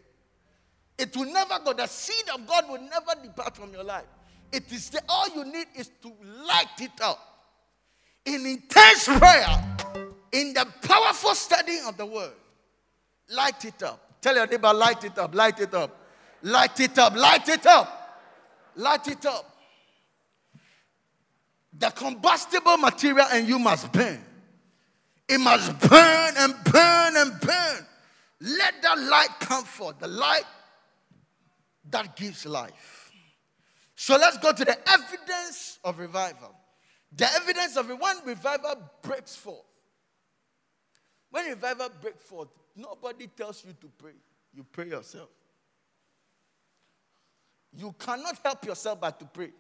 It 0.99 1.17
will 1.17 1.33
never 1.33 1.59
go. 1.65 1.73
The 1.73 1.87
seed 1.87 2.29
of 2.35 2.47
God 2.47 2.69
will 2.69 2.81
never 2.81 3.15
depart 3.23 3.57
from 3.57 3.73
your 3.73 3.85
life. 3.85 4.05
It 4.53 4.71
is 4.71 4.91
there. 4.91 5.03
All 5.09 5.29
you 5.35 5.45
need 5.45 5.67
is 5.75 5.91
to 6.03 6.13
light 6.47 6.81
it 6.81 7.01
up. 7.01 7.32
In 8.25 8.47
intense 8.47 9.07
prayer, 9.07 9.77
in 10.33 10.55
the 10.55 10.67
powerful 10.83 11.35
study 11.35 11.79
of 11.87 11.97
the 11.97 12.07
word, 12.07 12.33
light 13.31 13.65
it 13.65 13.83
up. 13.83 14.21
Tell 14.21 14.35
your 14.35 14.47
neighbor, 14.47 14.73
light 14.73 15.03
it 15.05 15.19
up, 15.19 15.35
light 15.35 15.59
it 15.61 15.75
up, 15.75 15.97
light 16.43 16.81
it 16.81 16.99
up, 16.99 17.17
light 17.17 17.49
it 17.49 17.67
up, 17.67 18.23
light 18.77 19.09
it 19.09 19.27
up. 19.27 19.49
The 21.77 21.91
combustible 21.91 22.77
material 22.77 23.27
and 23.33 23.49
you 23.49 23.59
must 23.59 23.91
burn. 23.93 24.23
It 25.29 25.39
must 25.39 25.79
burn 25.81 26.35
and 26.37 26.55
burn 26.65 27.17
and 27.17 27.41
burn. 27.41 27.87
Let 28.41 28.83
that 28.83 28.99
light 28.99 29.31
come 29.41 29.65
forth, 29.65 29.99
the 29.99 30.09
light 30.09 30.45
that 31.91 32.17
gives 32.17 32.45
life. 32.47 33.11
So 33.97 34.17
let's 34.17 34.39
go 34.39 34.53
to 34.53 34.65
the 34.65 34.77
evidence 34.91 35.79
of 35.85 35.99
revival. 35.99 36.55
The 37.15 37.27
evidence 37.35 37.77
of 37.77 37.91
it, 37.91 37.99
when 37.99 38.17
revival 38.25 38.75
breaks 39.03 39.37
forth. 39.37 39.67
When 41.31 41.47
revival 41.47 41.89
breaks 42.01 42.23
forth, 42.25 42.49
nobody 42.75 43.27
tells 43.27 43.65
you 43.65 43.73
to 43.81 43.91
pray. 43.99 44.13
You 44.55 44.65
pray 44.71 44.89
yourself. 44.89 45.29
You 47.75 47.95
cannot 47.99 48.39
help 48.43 48.65
yourself 48.65 49.01
but 49.01 49.19
to 49.19 49.25
pray. 49.27 49.51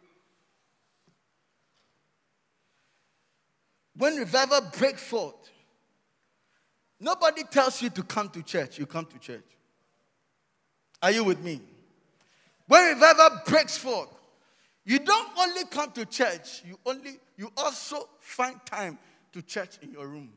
When 3.97 4.17
revival 4.17 4.61
breaks 4.79 5.03
forth, 5.03 5.51
nobody 6.99 7.43
tells 7.45 7.83
you 7.83 7.91
to 7.91 8.03
come 8.03 8.29
to 8.31 8.43
church. 8.43 8.79
You 8.79 8.87
come 8.87 9.07
to 9.07 9.19
church. 9.19 9.45
Are 11.03 11.11
you 11.11 11.25
with 11.25 11.41
me? 11.41 11.61
When 12.67 12.95
revival 12.95 13.41
breaks 13.47 13.77
forth, 13.77 14.09
you 14.85 14.99
don't 14.99 15.29
only 15.39 15.65
come 15.67 15.93
to 15.93 16.05
church, 16.07 16.63
you 16.67 16.79
only 16.85 17.19
you 17.43 17.51
also 17.57 18.09
find 18.21 18.55
time 18.65 18.97
to 19.33 19.43
church 19.43 19.77
in 19.83 19.91
your 19.91 20.07
room 20.07 20.31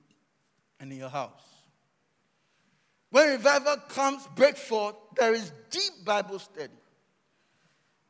and 0.79 0.91
in 0.91 0.97
your 0.97 1.09
house. 1.09 1.43
When 3.11 3.29
revival 3.29 3.75
comes, 3.89 4.27
break 4.35 4.57
forth, 4.57 4.95
there 5.15 5.35
is 5.35 5.51
deep 5.69 6.03
Bible 6.03 6.39
study. 6.39 6.73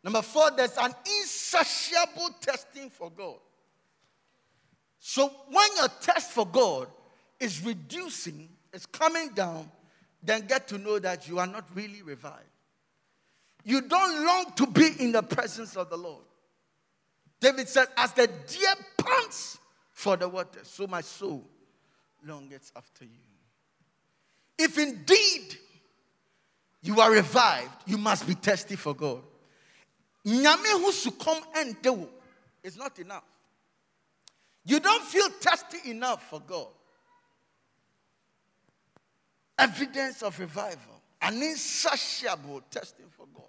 Number 0.02 0.22
four, 0.22 0.50
there's 0.56 0.78
an 0.78 0.94
insatiable 1.06 2.30
testing 2.40 2.90
for 2.90 3.12
God. 3.12 3.36
So 5.00 5.30
when 5.50 5.68
your 5.76 5.90
test 6.00 6.32
for 6.32 6.48
God 6.48 6.88
is 7.38 7.66
reducing, 7.66 8.48
it's 8.72 8.86
coming 8.86 9.32
down, 9.36 9.70
then 10.24 10.48
get 10.48 10.70
to 10.70 10.78
know 10.78 11.00
that 11.00 11.28
you 11.28 11.38
are 11.38 11.48
not 11.48 11.66
really 11.76 12.02
revived. 12.02 12.40
You 13.66 13.82
don't 13.82 14.26
long 14.26 14.54
to 14.56 14.68
be 14.68 14.88
in 15.00 15.12
the 15.12 15.22
presence 15.22 15.76
of 15.76 15.90
the 15.90 15.98
Lord. 15.98 16.24
David 17.40 17.68
said, 17.68 17.88
As 17.98 18.14
the 18.14 18.28
deer 18.28 18.74
pants 18.98 19.58
for 19.92 20.18
the 20.18 20.28
water, 20.28 20.60
so 20.64 20.88
my 20.88 21.02
soul 21.02 21.44
longeth 22.26 22.72
after 22.76 23.06
you. 23.06 23.12
If 24.58 24.78
indeed 24.78 25.58
you 26.82 27.00
are 27.02 27.12
revived, 27.12 27.72
you 27.86 27.98
must 27.98 28.28
be 28.28 28.34
thirsty 28.34 28.76
for 28.76 28.94
God. 28.94 29.22
Is 30.24 30.44
not 32.78 32.98
enough. 32.98 33.24
You 34.66 34.80
don't 34.80 35.04
feel 35.04 35.30
thirsty 35.30 35.92
enough 35.92 36.28
for 36.30 36.40
God. 36.40 36.68
Evidence 39.58 40.24
of 40.24 40.40
revival, 40.40 41.02
an 41.22 41.36
insatiable 41.36 42.62
testing 42.72 43.06
for 43.12 43.28
God. 43.34 43.46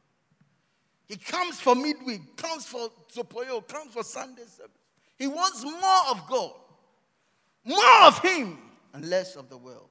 He 1.08 1.16
comes 1.16 1.60
for 1.60 1.74
midweek, 1.74 2.36
comes 2.36 2.66
for 2.66 2.90
Zopoyo, 3.12 3.66
comes 3.66 3.92
for 3.92 4.02
Sunday 4.02 4.42
service. 4.42 4.72
He 5.16 5.26
wants 5.26 5.64
more 5.64 6.10
of 6.10 6.26
God, 6.28 6.52
more 7.64 8.02
of 8.04 8.18
Him, 8.20 8.58
and 8.92 9.08
less 9.08 9.36
of 9.36 9.48
the 9.48 9.56
world. 9.56 9.88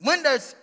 When 0.00 0.22
there's 0.22 0.54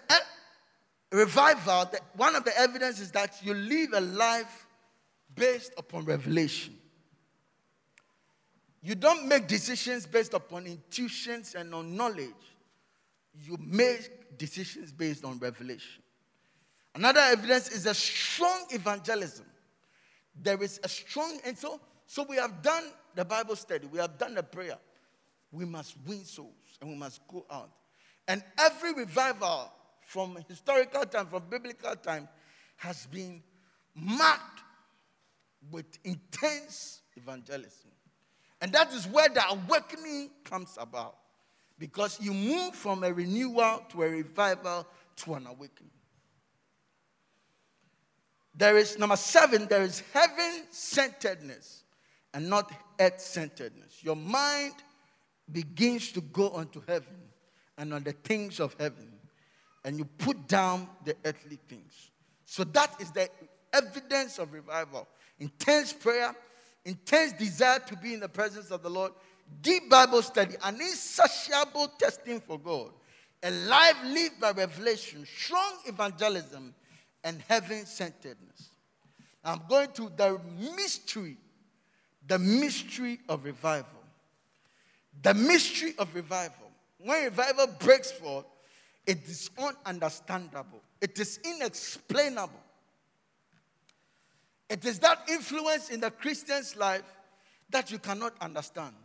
revival, 1.11 1.91
one 2.15 2.35
of 2.35 2.43
the 2.43 2.57
evidence 2.57 2.99
is 2.99 3.11
that 3.11 3.35
you 3.43 3.53
live 3.53 3.89
a 3.93 4.01
life 4.01 4.65
based 5.35 5.73
upon 5.77 6.05
revelation. 6.05 6.75
You 8.81 8.95
don't 8.95 9.27
make 9.27 9.47
decisions 9.47 10.05
based 10.05 10.33
upon 10.33 10.67
intuitions 10.67 11.55
and 11.55 11.73
on 11.73 11.95
knowledge. 11.95 12.33
You 13.41 13.57
make 13.59 14.37
decisions 14.37 14.91
based 14.91 15.23
on 15.23 15.39
revelation. 15.39 16.02
Another 16.95 17.21
evidence 17.21 17.69
is 17.69 17.85
a 17.85 17.93
strong 17.93 18.65
evangelism. 18.69 19.45
There 20.41 20.61
is 20.61 20.79
a 20.83 20.89
strong, 20.89 21.39
and 21.45 21.57
so 21.57 21.79
So 22.13 22.23
we 22.29 22.35
have 22.35 22.61
done 22.61 22.83
the 23.15 23.25
Bible 23.25 23.55
study, 23.55 23.87
we 23.91 23.97
have 23.97 24.19
done 24.19 24.35
the 24.35 24.43
prayer. 24.43 24.77
We 25.51 25.65
must 25.65 25.95
win 26.05 26.23
souls 26.25 26.77
and 26.79 26.89
we 26.89 26.95
must 26.95 27.27
go 27.27 27.43
out. 27.49 27.71
And 28.27 28.43
every 28.59 28.93
revival 28.93 29.71
from 30.01 30.37
historical 30.47 31.05
time, 31.05 31.25
from 31.25 31.43
biblical 31.49 31.95
time, 31.95 32.27
has 32.75 33.07
been 33.07 33.41
marked 33.95 34.61
with 35.71 35.85
intense 36.03 37.01
evangelism. 37.15 37.89
And 38.61 38.71
that 38.73 38.93
is 38.93 39.07
where 39.07 39.29
the 39.29 39.43
awakening 39.49 40.29
comes 40.43 40.77
about. 40.79 41.15
Because 41.79 42.19
you 42.21 42.33
move 42.33 42.75
from 42.75 43.03
a 43.03 43.11
renewal 43.11 43.83
to 43.89 44.03
a 44.03 44.07
revival 44.09 44.87
to 45.15 45.33
an 45.33 45.47
awakening. 45.47 45.89
There 48.55 48.77
is, 48.77 48.97
number 48.99 49.15
seven, 49.15 49.67
there 49.67 49.83
is 49.83 50.03
heaven 50.13 50.63
centeredness 50.69 51.83
and 52.33 52.49
not 52.49 52.71
earth 52.99 53.19
centeredness. 53.19 54.03
Your 54.03 54.15
mind 54.15 54.73
begins 55.51 56.11
to 56.11 56.21
go 56.21 56.49
onto 56.49 56.81
heaven 56.87 57.15
and 57.77 57.93
on 57.93 58.03
the 58.03 58.11
things 58.11 58.59
of 58.59 58.75
heaven, 58.79 59.11
and 59.83 59.97
you 59.97 60.05
put 60.05 60.47
down 60.47 60.87
the 61.03 61.15
earthly 61.25 61.57
things. 61.67 62.11
So 62.45 62.63
that 62.65 62.95
is 62.99 63.11
the 63.11 63.29
evidence 63.73 64.37
of 64.37 64.53
revival. 64.53 65.07
Intense 65.39 65.91
prayer, 65.91 66.35
intense 66.85 67.33
desire 67.33 67.79
to 67.79 67.97
be 67.97 68.13
in 68.13 68.19
the 68.19 68.29
presence 68.29 68.69
of 68.69 68.83
the 68.83 68.89
Lord, 68.89 69.11
deep 69.61 69.89
Bible 69.89 70.21
study, 70.21 70.55
an 70.63 70.75
insatiable 70.75 71.91
testing 71.97 72.39
for 72.39 72.59
God, 72.59 72.91
a 73.41 73.49
life 73.49 73.97
lived 74.05 74.39
by 74.39 74.51
revelation, 74.51 75.25
strong 75.25 75.79
evangelism, 75.85 76.73
and 77.23 77.41
heaven 77.47 77.85
centeredness. 77.85 78.69
I'm 79.43 79.61
going 79.67 79.91
to 79.93 80.11
the 80.15 80.39
mystery, 80.75 81.37
the 82.27 82.39
mystery 82.39 83.19
of 83.27 83.43
revival. 83.43 83.89
The 85.21 85.33
mystery 85.33 85.93
of 85.99 86.13
revival. 86.15 86.71
When 86.97 87.23
revival 87.25 87.67
breaks 87.79 88.11
forth, 88.11 88.45
it 89.05 89.27
is 89.27 89.49
ununderstandable, 89.57 90.81
it 91.01 91.19
is 91.19 91.39
inexplainable. 91.43 92.59
It 94.69 94.85
is 94.85 94.97
that 94.99 95.19
influence 95.29 95.89
in 95.89 95.99
the 95.99 96.09
Christian's 96.09 96.75
life 96.75 97.03
that 97.69 97.91
you 97.91 97.99
cannot 97.99 98.33
understand. 98.41 98.95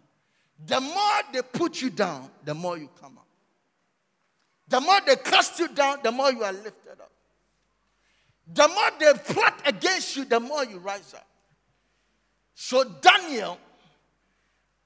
The 0.67 0.81
more 0.81 1.21
they 1.33 1.43
put 1.43 1.83
you 1.83 1.91
down, 1.91 2.31
the 2.45 2.55
more 2.55 2.79
you 2.79 2.89
come 3.01 3.19
up. 3.19 3.27
The 4.69 4.81
more 4.81 5.01
they 5.05 5.17
cast 5.17 5.59
you 5.59 5.69
down, 5.69 5.99
the 6.03 6.13
more 6.13 6.33
you 6.33 6.43
are 6.43 6.53
lifted 6.53 7.01
up. 7.01 7.11
The 8.53 8.67
more 8.69 8.91
they 8.99 9.13
plot 9.33 9.61
against 9.67 10.17
you, 10.17 10.25
the 10.25 10.41
more 10.41 10.65
you 10.65 10.79
rise 10.79 11.15
up. 11.15 11.27
So 12.55 12.85
Daniel, 12.85 13.59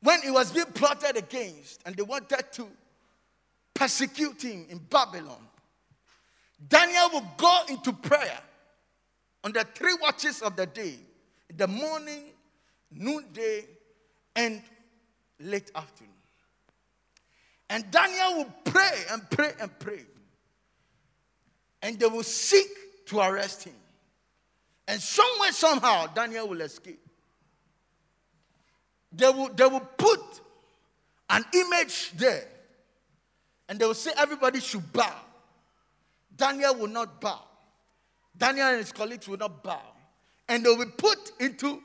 when 0.03 0.21
he 0.23 0.31
was 0.31 0.51
being 0.53 0.67
plotted 0.67 1.17
against 1.17 1.81
and 1.87 1.97
they 1.97 2.03
wanted 2.03 2.45
to 2.53 2.67
persecute 3.75 4.43
him 4.43 4.67
in 4.69 4.79
Babylon, 4.79 5.49
Daniel 6.69 7.11
would 7.15 7.25
go 7.37 7.61
into 7.69 7.93
prayer 7.93 8.39
on 9.45 9.53
the 9.53 9.65
three 9.75 9.97
watches 10.01 10.43
of 10.43 10.57
the 10.57 10.67
day 10.67 10.97
the 11.57 11.67
morning, 11.67 12.25
noonday, 12.91 13.65
and 14.35 14.63
late 15.41 15.71
afternoon. 15.75 16.13
And 17.69 17.91
Daniel 17.91 18.39
would 18.39 18.65
pray 18.65 19.05
and 19.11 19.31
pray 19.31 19.53
and 19.61 19.79
pray. 19.79 20.05
And 21.83 21.99
they 21.99 22.07
will 22.07 22.23
seek 22.23 22.69
to 23.07 23.21
arrest 23.21 23.65
him. 23.65 23.75
And 24.89 25.01
somewhere, 25.01 25.53
somehow, 25.53 26.07
Daniel 26.07 26.49
will 26.49 26.61
escape. 26.61 27.01
They 29.13 29.29
will, 29.29 29.49
they 29.49 29.67
will 29.67 29.89
put 29.97 30.21
an 31.31 31.45
image 31.55 32.13
there. 32.17 32.45
And 33.69 33.79
they 33.79 33.87
will 33.87 33.95
say 33.95 34.13
everybody 34.17 34.61
should 34.61 34.93
bow. 34.93 35.15
Daniel 36.37 36.75
will 36.75 36.89
not 36.89 37.21
bow. 37.21 37.41
Daniel 38.37 38.69
and 38.69 38.79
his 38.79 38.93
colleagues 38.93 39.29
will 39.29 39.39
not 39.39 39.63
bow. 39.63 39.83
And 40.49 40.65
they 40.65 40.69
will 40.69 40.85
be 40.85 40.91
put 40.91 41.33
into 41.39 41.83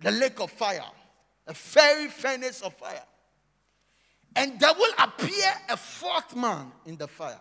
the 0.00 0.10
lake 0.10 0.40
of 0.40 0.50
fire, 0.50 0.84
a 1.46 1.54
fiery 1.54 2.08
furnace 2.08 2.60
of 2.62 2.74
fire. 2.74 3.02
And 4.36 4.58
there 4.60 4.72
will 4.74 4.92
appear 4.98 5.50
a 5.68 5.76
fourth 5.76 6.36
man 6.36 6.72
in 6.86 6.96
the 6.96 7.08
fire. 7.08 7.40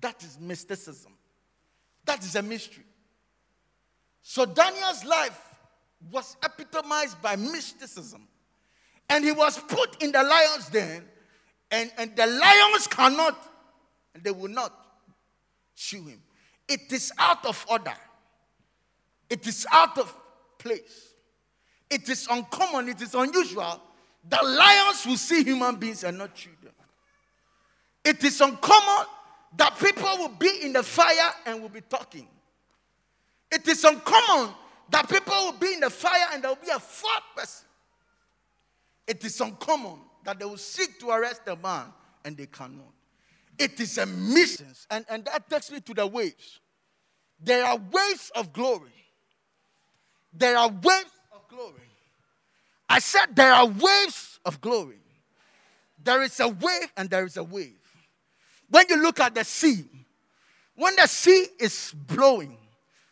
That 0.00 0.22
is 0.22 0.38
mysticism. 0.40 1.12
That 2.12 2.22
is 2.24 2.36
a 2.36 2.42
mystery. 2.42 2.84
So 4.20 4.44
Daniel's 4.44 5.02
life 5.02 5.40
was 6.10 6.36
epitomized 6.44 7.22
by 7.22 7.36
mysticism. 7.36 8.28
And 9.08 9.24
he 9.24 9.32
was 9.32 9.58
put 9.58 10.02
in 10.02 10.12
the 10.12 10.22
lion's 10.22 10.68
den, 10.68 11.04
and, 11.70 11.90
and 11.96 12.14
the 12.14 12.26
lions 12.26 12.86
cannot, 12.86 13.42
and 14.14 14.22
they 14.22 14.30
will 14.30 14.50
not 14.50 14.74
chew 15.74 16.04
him. 16.04 16.20
It 16.68 16.92
is 16.92 17.12
out 17.18 17.46
of 17.46 17.64
order. 17.66 17.96
It 19.30 19.46
is 19.46 19.66
out 19.72 19.96
of 19.96 20.14
place. 20.58 21.14
It 21.88 22.10
is 22.10 22.28
uncommon, 22.30 22.90
it 22.90 23.00
is 23.00 23.14
unusual 23.14 23.80
that 24.28 24.44
lions 24.44 25.06
will 25.06 25.16
see 25.16 25.42
human 25.44 25.76
beings 25.76 26.04
and 26.04 26.18
not 26.18 26.34
chew 26.34 26.50
them. 26.62 26.74
It 28.04 28.22
is 28.22 28.38
uncommon 28.42 29.06
that 29.56 29.78
people 29.78 30.08
will 30.18 30.36
be 30.38 30.60
in 30.62 30.72
the 30.72 30.82
fire 30.82 31.32
and 31.46 31.60
will 31.60 31.68
be 31.68 31.82
talking. 31.82 32.26
It 33.50 33.66
is 33.68 33.84
uncommon 33.84 34.54
that 34.90 35.08
people 35.08 35.34
will 35.34 35.58
be 35.58 35.74
in 35.74 35.80
the 35.80 35.90
fire 35.90 36.28
and 36.32 36.42
there 36.42 36.50
will 36.50 36.64
be 36.64 36.70
a 36.70 36.78
fourth 36.78 37.22
person. 37.36 37.66
It 39.06 39.24
is 39.24 39.40
uncommon 39.40 39.98
that 40.24 40.38
they 40.38 40.44
will 40.44 40.56
seek 40.56 40.98
to 41.00 41.10
arrest 41.10 41.42
a 41.46 41.56
man 41.56 41.86
and 42.24 42.36
they 42.36 42.46
cannot. 42.46 42.92
It 43.58 43.78
is 43.80 43.98
a 43.98 44.06
mission. 44.06 44.66
And, 44.90 45.04
and 45.08 45.24
that 45.26 45.48
takes 45.50 45.70
me 45.70 45.80
to 45.80 45.94
the 45.94 46.06
waves. 46.06 46.60
There 47.40 47.64
are 47.64 47.76
waves 47.76 48.30
of 48.34 48.52
glory. 48.52 48.90
There 50.32 50.56
are 50.56 50.68
waves 50.68 51.12
of 51.34 51.46
glory. 51.48 51.90
I 52.88 53.00
said 53.00 53.34
there 53.34 53.52
are 53.52 53.66
waves 53.66 54.38
of 54.44 54.60
glory. 54.60 54.98
There 56.02 56.22
is 56.22 56.38
a 56.40 56.48
wave 56.48 56.92
and 56.96 57.10
there 57.10 57.24
is 57.24 57.36
a 57.36 57.44
wave. 57.44 57.81
When 58.72 58.86
you 58.88 59.02
look 59.02 59.20
at 59.20 59.34
the 59.34 59.44
sea, 59.44 59.84
when 60.76 60.96
the 60.96 61.06
sea 61.06 61.46
is 61.60 61.92
blowing, 62.06 62.56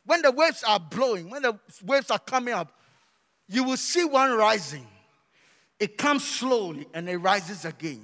when 0.07 0.23
the 0.23 0.31
waves 0.31 0.65
are 0.67 0.81
blowing, 0.81 1.29
when 1.29 1.43
the 1.43 1.59
waves 1.85 2.11
are 2.11 2.19
coming 2.19 2.55
up, 2.55 2.73
you 3.47 3.63
will 3.65 3.77
see 3.77 4.03
one 4.03 4.33
rising. 4.33 4.87
It 5.79 5.99
comes 5.99 6.27
slowly 6.27 6.89
and 6.95 7.07
it 7.11 7.19
rises 7.19 7.67
again. 7.67 8.03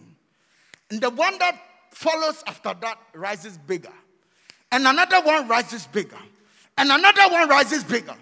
And 0.91 1.01
the 1.01 1.09
one 1.09 1.39
that 1.39 1.59
follows 1.93 2.45
after 2.47 2.75
that 2.79 2.99
rises 3.15 3.57
bigger. 3.57 3.95
And 4.71 4.87
another 4.87 5.23
one 5.23 5.49
rises 5.49 5.87
bigger. 5.87 6.19
And 6.77 6.93
another 6.93 7.33
one 7.33 7.49
rises 7.49 7.85
bigger. 7.85 8.17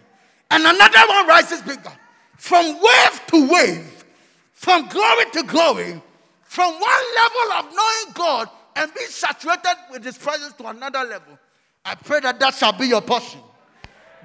And 0.53 0.62
another 0.62 1.09
one 1.09 1.27
rises 1.27 1.61
bigger. 1.62 1.92
From 2.37 2.66
wave 2.66 3.27
to 3.27 3.49
wave, 3.51 4.05
from 4.53 4.87
glory 4.87 5.25
to 5.33 5.42
glory, 5.42 6.01
from 6.44 6.73
one 6.73 7.05
level 7.16 7.53
of 7.59 7.75
knowing 7.75 8.14
God 8.14 8.49
and 8.76 8.92
be 8.94 9.04
saturated 9.04 9.76
with 9.90 10.04
His 10.04 10.18
presence 10.18 10.52
to 10.54 10.68
another 10.68 11.00
level. 11.00 11.38
I 11.84 11.94
pray 11.94 12.20
that 12.20 12.40
that 12.40 12.54
shall 12.54 12.72
be 12.72 12.87
your 12.87 13.02
portion. 13.02 13.40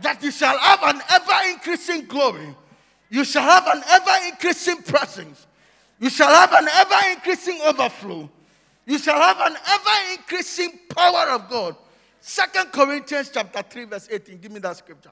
That 0.01 0.23
you 0.23 0.31
shall 0.31 0.57
have 0.57 0.79
an 0.83 1.01
ever 1.11 1.49
increasing 1.51 2.05
glory. 2.05 2.55
You 3.09 3.23
shall 3.23 3.43
have 3.43 3.67
an 3.67 3.83
ever 3.89 4.27
increasing 4.27 4.81
presence. 4.83 5.45
You 5.99 6.09
shall 6.09 6.29
have 6.29 6.53
an 6.53 6.67
ever 6.69 7.11
increasing 7.11 7.59
overflow. 7.65 8.29
You 8.85 8.97
shall 8.97 9.19
have 9.19 9.39
an 9.39 9.57
ever 9.67 10.13
increasing 10.13 10.79
power 10.95 11.31
of 11.31 11.49
God. 11.49 11.75
Second 12.21 12.71
Corinthians 12.71 13.29
chapter 13.33 13.61
3, 13.61 13.85
verse 13.85 14.07
18. 14.09 14.37
Give 14.39 14.51
me 14.51 14.59
that 14.59 14.77
scripture. 14.77 15.11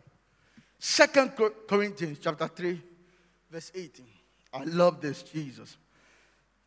Second 0.79 1.33
Corinthians 1.67 2.19
chapter 2.21 2.47
3, 2.47 2.81
verse 3.51 3.71
18. 3.75 4.05
I 4.53 4.63
love 4.63 5.01
this, 5.01 5.23
Jesus. 5.23 5.77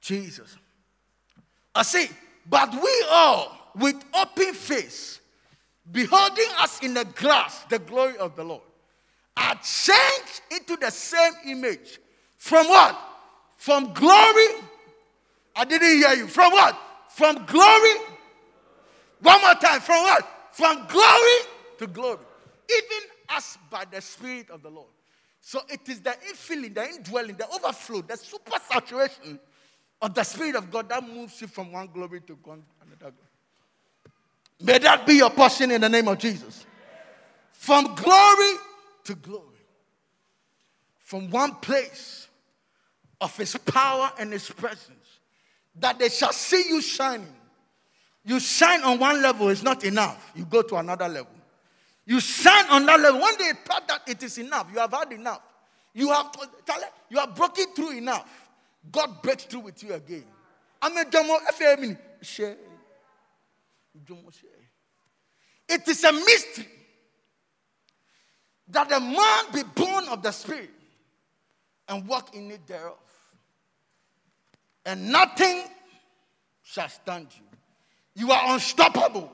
Jesus. 0.00 0.56
I 1.74 1.82
see, 1.82 2.08
but 2.50 2.72
we 2.72 3.04
all 3.08 3.56
with 3.76 3.96
open 4.12 4.52
face, 4.52 5.20
beholding 5.90 6.48
us 6.58 6.82
in 6.82 6.92
the 6.94 7.04
glass, 7.04 7.64
the 7.70 7.78
glory 7.78 8.16
of 8.18 8.34
the 8.34 8.44
Lord, 8.44 8.62
are 9.36 9.54
changed 9.54 10.42
into 10.50 10.76
the 10.76 10.90
same 10.90 11.32
image. 11.46 12.00
From 12.36 12.68
what? 12.68 12.98
From 13.56 13.92
glory. 13.94 14.48
I 15.54 15.64
didn't 15.64 15.88
hear 15.88 16.14
you. 16.14 16.26
From 16.26 16.52
what? 16.52 16.76
From 17.08 17.46
glory 17.46 17.94
one 19.20 19.40
more 19.42 19.54
time. 19.54 19.80
From 19.80 20.02
what? 20.02 20.26
From 20.52 20.86
glory 20.86 21.38
to 21.78 21.86
glory. 21.86 22.18
Even 22.70 23.08
as 23.28 23.58
by 23.70 23.84
the 23.90 24.00
Spirit 24.00 24.50
of 24.50 24.62
the 24.62 24.70
Lord. 24.70 24.88
So 25.40 25.60
it 25.68 25.88
is 25.88 26.00
the 26.00 26.10
infilling, 26.30 26.74
the 26.74 26.88
indwelling, 26.88 27.36
the 27.36 27.48
overflow, 27.48 28.02
the 28.02 28.16
super 28.16 28.58
of 30.02 30.14
the 30.14 30.24
Spirit 30.24 30.56
of 30.56 30.70
God 30.70 30.88
that 30.88 31.06
moves 31.06 31.40
you 31.40 31.46
from 31.46 31.72
one 31.72 31.88
glory 31.92 32.20
to 32.22 32.38
another 32.44 32.66
glory. 32.98 33.14
May 34.62 34.78
that 34.78 35.06
be 35.06 35.14
your 35.14 35.30
portion 35.30 35.70
in 35.70 35.80
the 35.80 35.88
name 35.88 36.08
of 36.08 36.18
Jesus. 36.18 36.66
From 37.52 37.94
glory 37.94 38.54
to 39.04 39.14
glory. 39.14 39.46
from 41.10 41.28
one 41.28 41.56
place 41.56 42.28
of 43.20 43.36
his 43.36 43.56
power 43.56 44.12
and 44.16 44.32
his 44.32 44.48
presence, 44.48 45.18
that 45.74 45.98
they 45.98 46.08
shall 46.08 46.32
see 46.32 46.68
you 46.68 46.80
shining. 46.80 47.34
You 48.24 48.38
shine 48.38 48.82
on 48.82 49.00
one 49.00 49.20
level 49.20 49.48
is 49.48 49.64
not 49.64 49.82
enough. 49.82 50.30
You 50.36 50.44
go 50.44 50.62
to 50.62 50.76
another 50.76 51.08
level. 51.08 51.32
You 52.06 52.20
shine 52.20 52.64
on 52.66 52.86
that 52.86 53.00
level. 53.00 53.20
When 53.20 53.36
they 53.38 53.50
thought 53.64 53.88
that 53.88 54.02
it 54.06 54.22
is 54.22 54.38
enough, 54.38 54.68
you 54.72 54.78
have 54.78 54.92
had 54.92 55.10
enough. 55.10 55.42
You 55.92 56.12
have 56.12 56.30
you 57.08 57.18
have 57.18 57.34
broken 57.34 57.64
through 57.74 57.98
enough. 57.98 58.49
God 58.90 59.22
breaks 59.22 59.44
through 59.44 59.60
with 59.60 59.82
you 59.82 59.94
again. 59.94 60.24
I'm 60.82 60.96
a 60.96 61.04
demo 61.04 61.36
It 65.68 65.88
is 65.88 66.04
a 66.04 66.12
mystery 66.12 66.68
that 68.68 68.90
a 68.90 69.00
man 69.00 69.44
be 69.52 69.62
born 69.74 70.08
of 70.08 70.22
the 70.22 70.30
Spirit 70.30 70.70
and 71.88 72.06
walk 72.06 72.34
in 72.34 72.50
it 72.50 72.66
thereof. 72.66 72.96
And 74.86 75.12
nothing 75.12 75.64
shall 76.62 76.88
stand 76.88 77.26
you. 77.36 77.44
You 78.14 78.32
are 78.32 78.54
unstoppable. 78.54 79.30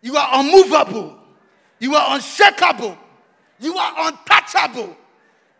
You 0.00 0.16
are 0.16 0.28
unmovable. 0.32 1.18
You 1.78 1.94
are 1.94 2.16
unshakable. 2.16 2.98
You 3.60 3.76
are 3.76 4.08
untouchable. 4.08 4.96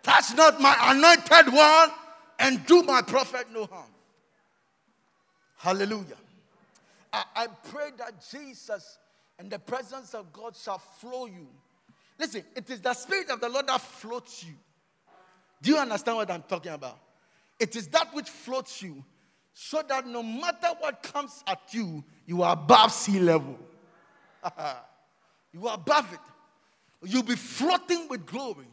Touch 0.02 0.34
not 0.34 0.60
my 0.60 0.76
anointed 0.90 1.54
one 1.54 1.90
and 2.38 2.64
do 2.66 2.82
my 2.82 3.02
prophet 3.02 3.46
no 3.52 3.66
harm. 3.66 3.90
Hallelujah. 5.58 6.16
I, 7.12 7.24
I 7.36 7.46
pray 7.46 7.90
that 7.98 8.24
Jesus 8.30 8.98
and 9.38 9.50
the 9.50 9.58
presence 9.58 10.14
of 10.14 10.32
God 10.32 10.56
shall 10.56 10.78
flow 10.78 11.26
you. 11.26 11.46
Listen, 12.18 12.44
it 12.54 12.68
is 12.70 12.80
the 12.80 12.94
Spirit 12.94 13.30
of 13.30 13.40
the 13.40 13.48
Lord 13.48 13.66
that 13.66 13.80
floats 13.80 14.44
you. 14.44 14.54
Do 15.60 15.70
you 15.70 15.78
understand 15.78 16.16
what 16.16 16.30
I'm 16.30 16.42
talking 16.42 16.72
about? 16.72 16.98
It 17.58 17.76
is 17.76 17.86
that 17.88 18.12
which 18.12 18.28
floats 18.28 18.82
you 18.82 19.04
so 19.54 19.82
that 19.88 20.06
no 20.06 20.22
matter 20.22 20.68
what 20.80 21.02
comes 21.02 21.44
at 21.46 21.60
you, 21.72 22.02
you 22.26 22.42
are 22.42 22.54
above 22.54 22.92
sea 22.92 23.20
level. 23.20 23.58
you 25.52 25.68
are 25.68 25.74
above 25.74 26.12
it. 26.12 26.18
You'll 27.08 27.22
be 27.22 27.36
floating 27.36 28.08
with 28.08 28.26
glory. 28.26 28.66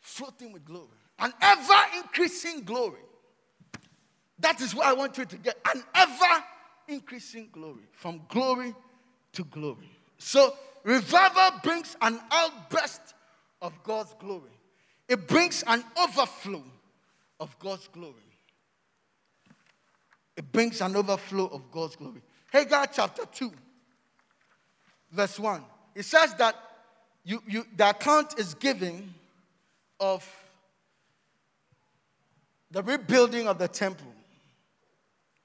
Floating 0.00 0.52
with 0.52 0.64
glory. 0.64 0.88
An 1.18 1.32
ever 1.40 1.98
increasing 1.98 2.64
glory. 2.64 3.00
That 4.38 4.60
is 4.60 4.74
what 4.74 4.86
I 4.86 4.92
want 4.92 5.16
you 5.16 5.24
to 5.24 5.36
get. 5.36 5.56
An 5.72 5.82
ever 5.94 6.44
increasing 6.88 7.48
glory. 7.52 7.84
From 7.92 8.22
glory 8.28 8.74
to 9.32 9.44
glory. 9.44 9.90
So, 10.18 10.54
revival 10.82 11.58
brings 11.62 11.96
an 12.00 12.20
outburst 12.30 13.14
of 13.62 13.72
God's 13.82 14.14
glory, 14.18 14.52
it 15.08 15.26
brings 15.26 15.62
an 15.66 15.84
overflow 16.00 16.62
of 17.40 17.58
God's 17.58 17.88
glory. 17.88 18.14
It 20.36 20.50
brings 20.50 20.80
an 20.80 20.96
overflow 20.96 21.46
of 21.46 21.70
God's 21.70 21.94
glory. 21.94 22.20
Haggai 22.52 22.86
chapter 22.86 23.24
2, 23.24 23.52
verse 25.12 25.38
1. 25.38 25.62
It 25.94 26.04
says 26.04 26.34
that 26.34 26.56
you, 27.24 27.40
you, 27.46 27.64
the 27.76 27.90
account 27.90 28.38
is 28.38 28.54
given 28.54 29.14
of 30.00 30.28
the 32.74 32.82
rebuilding 32.82 33.46
of 33.46 33.56
the 33.56 33.68
temple. 33.68 34.12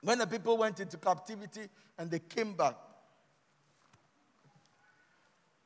When 0.01 0.17
the 0.17 0.25
people 0.25 0.57
went 0.57 0.79
into 0.79 0.97
captivity 0.97 1.61
and 1.97 2.09
they 2.09 2.17
came 2.17 2.53
back. 2.53 2.75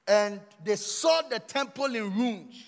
And 0.06 0.41
they 0.62 0.76
saw 0.76 1.21
the 1.21 1.39
temple 1.39 1.86
in 1.86 2.13
ruins. 2.13 2.62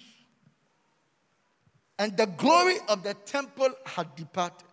And 2.00 2.16
the 2.16 2.26
glory 2.26 2.78
of 2.88 3.04
the 3.04 3.14
temple 3.14 3.70
had 3.86 4.16
departed. 4.16 4.68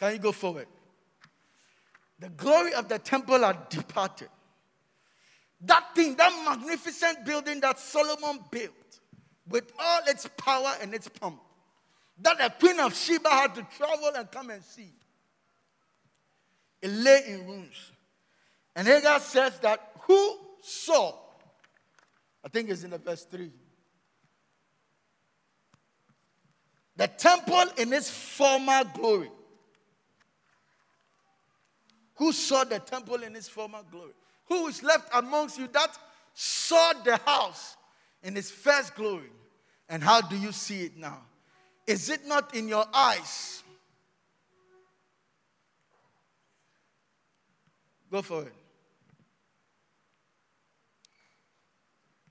Can 0.00 0.14
you 0.14 0.18
go 0.18 0.32
forward? 0.32 0.66
The 2.18 2.30
glory 2.30 2.74
of 2.74 2.88
the 2.88 2.98
temple 2.98 3.38
had 3.38 3.68
departed. 3.68 4.30
That 5.60 5.94
thing, 5.94 6.16
that 6.16 6.32
magnificent 6.44 7.24
building 7.24 7.60
that 7.60 7.78
Solomon 7.78 8.40
built 8.50 8.72
with 9.48 9.72
all 9.78 10.00
its 10.06 10.28
power 10.36 10.74
and 10.80 10.94
its 10.94 11.08
pomp, 11.08 11.40
that 12.20 12.38
the 12.38 12.52
queen 12.58 12.80
of 12.80 12.94
Sheba 12.94 13.28
had 13.28 13.54
to 13.54 13.66
travel 13.76 14.10
and 14.16 14.30
come 14.30 14.50
and 14.50 14.62
see, 14.62 14.92
it 16.82 16.90
lay 16.90 17.22
in 17.28 17.46
ruins. 17.46 17.92
And 18.74 18.86
Haggai 18.86 19.18
says 19.18 19.58
that 19.60 19.92
who 20.02 20.38
saw, 20.62 21.14
I 22.44 22.48
think 22.48 22.70
it's 22.70 22.84
in 22.84 22.90
the 22.90 22.98
verse 22.98 23.24
3, 23.24 23.50
the 26.96 27.08
temple 27.08 27.64
in 27.76 27.92
its 27.92 28.10
former 28.10 28.82
glory 28.94 29.30
who 32.16 32.32
saw 32.32 32.64
the 32.64 32.78
temple 32.78 33.22
in 33.22 33.36
its 33.36 33.48
former 33.48 33.80
glory? 33.90 34.12
Who 34.46 34.66
is 34.68 34.82
left 34.82 35.08
amongst 35.14 35.58
you 35.58 35.68
that 35.68 35.96
saw 36.34 36.92
the 37.04 37.16
house 37.18 37.76
in 38.22 38.36
its 38.36 38.50
first 38.50 38.94
glory? 38.94 39.30
And 39.88 40.02
how 40.02 40.20
do 40.20 40.36
you 40.36 40.52
see 40.52 40.82
it 40.82 40.96
now? 40.96 41.20
Is 41.86 42.10
it 42.10 42.26
not 42.26 42.54
in 42.54 42.68
your 42.68 42.84
eyes? 42.92 43.62
Go 48.10 48.22
for 48.22 48.42
it. 48.42 48.54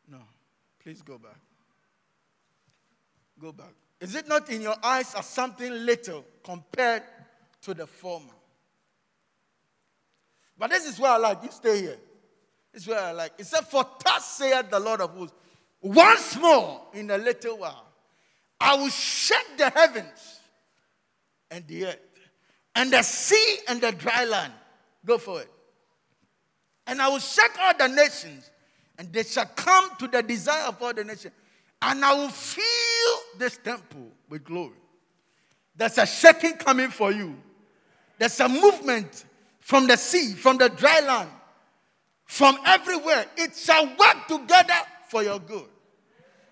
No, 0.10 0.20
please 0.84 1.02
go 1.02 1.18
back. 1.18 1.38
Go 3.40 3.52
back. 3.52 3.74
Is 4.00 4.16
it 4.16 4.28
not 4.28 4.50
in 4.50 4.62
your 4.62 4.76
eyes 4.84 5.14
as 5.16 5.26
something 5.26 5.72
little 5.72 6.26
compared 6.44 7.04
to 7.62 7.74
the 7.74 7.88
former? 7.88 8.34
But 10.58 10.70
this 10.70 10.86
is 10.86 11.00
where 11.00 11.12
I 11.12 11.18
like. 11.18 11.44
You 11.44 11.52
stay 11.52 11.82
here. 11.82 11.98
This 12.72 12.84
is 12.84 12.88
where 12.88 13.00
I 13.00 13.12
like. 13.12 13.34
It 13.38 13.46
said, 13.46 13.66
For 13.68 13.86
thus 14.04 14.26
saith 14.26 14.70
the 14.70 14.80
Lord 14.80 15.02
of 15.02 15.12
hosts, 15.12 15.36
once 15.86 16.36
more 16.38 16.82
in 16.94 17.12
a 17.12 17.18
little 17.18 17.60
while, 17.60 17.86
I 18.60 18.76
will 18.76 18.90
shake 18.90 19.58
the 19.58 19.70
heavens 19.70 20.40
and 21.52 21.66
the 21.68 21.86
earth, 21.86 22.00
and 22.74 22.92
the 22.92 23.04
sea 23.04 23.58
and 23.68 23.80
the 23.80 23.92
dry 23.92 24.26
land. 24.26 24.52
Go 25.06 25.20
for 25.20 25.42
it. 25.42 25.50
And 26.88 27.00
I 27.00 27.08
will 27.08 27.20
shake 27.20 27.52
all 27.60 27.78
the 27.78 27.88
nations, 27.88 28.50
and 28.98 29.14
they 29.14 29.22
shall 29.22 29.46
come 29.46 29.92
to 30.00 30.08
the 30.08 30.24
desire 30.24 30.64
of 30.64 30.82
all 30.82 30.92
the 30.92 31.04
nations. 31.04 31.34
And 31.84 32.04
I 32.04 32.16
will 32.16 32.30
fill 32.30 33.20
this 33.38 33.60
temple 33.64 34.10
with 34.28 34.44
glory. 34.44 34.74
There's 35.76 36.00
a 36.00 36.08
shaking 36.08 36.54
coming 36.54 36.90
for 36.90 37.12
you. 37.12 37.36
There's 38.18 38.40
a 38.40 38.50
movement 38.50 39.26
from 39.60 39.86
the 39.86 39.98
sea, 39.98 40.34
from 40.34 40.58
the 40.58 40.70
dry 40.70 41.02
land, 41.02 41.30
from 42.26 42.58
everywhere. 42.66 43.28
It 43.38 43.56
shall 43.56 43.86
work 43.86 44.28
together 44.28 44.74
for 45.10 45.22
your 45.22 45.38
good. 45.40 45.70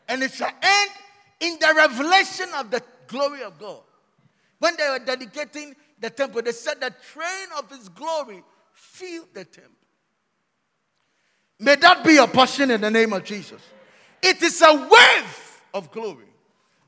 And 0.08 0.24
it 0.24 0.34
shall 0.34 0.52
end 0.62 0.92
in 1.39 1.58
the 1.60 1.74
revelation 1.76 2.50
of 2.56 2.72
the 2.72 2.82
glory 3.08 3.44
of 3.44 3.60
God. 3.60 3.82
When 4.60 4.76
they 4.78 4.89
were 4.89 5.00
dedicating 5.00 5.76
the 6.00 6.10
temple, 6.10 6.42
they 6.42 6.52
said 6.52 6.80
the 6.80 6.94
train 7.13 7.48
of 7.58 7.70
his 7.70 7.89
glory 7.89 8.44
filled 8.74 9.34
the 9.34 9.46
temple. 9.46 9.72
May 11.60 11.76
that 11.76 12.04
be 12.04 12.13
your 12.13 12.28
portion 12.28 12.72
in 12.72 12.82
the 12.82 12.92
name 12.92 13.13
of 13.13 13.24
Jesus. 13.24 13.62
It 14.22 14.42
is 14.42 14.62
a 14.62 14.74
wave 14.74 15.62
of 15.74 15.92
glory. 15.92 16.26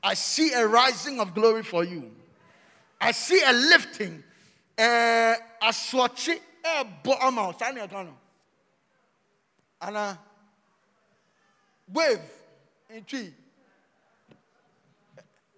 I 0.02 0.14
see 0.14 0.52
a 0.52 0.66
rising 0.66 1.20
of 1.20 1.34
glory 1.34 1.62
for 1.62 1.84
you. 1.84 2.10
I 3.00 3.12
see 3.12 3.42
a 3.44 3.52
lifting 3.52 4.22
ɛɛ 4.76 5.32
eh, 5.32 5.36
asoɔkye 5.62 6.40
ɛɛbɔ 6.62 7.16
ama 7.20 7.52
wo 9.82 10.18
wave 11.88 12.20
ntwi 12.90 13.34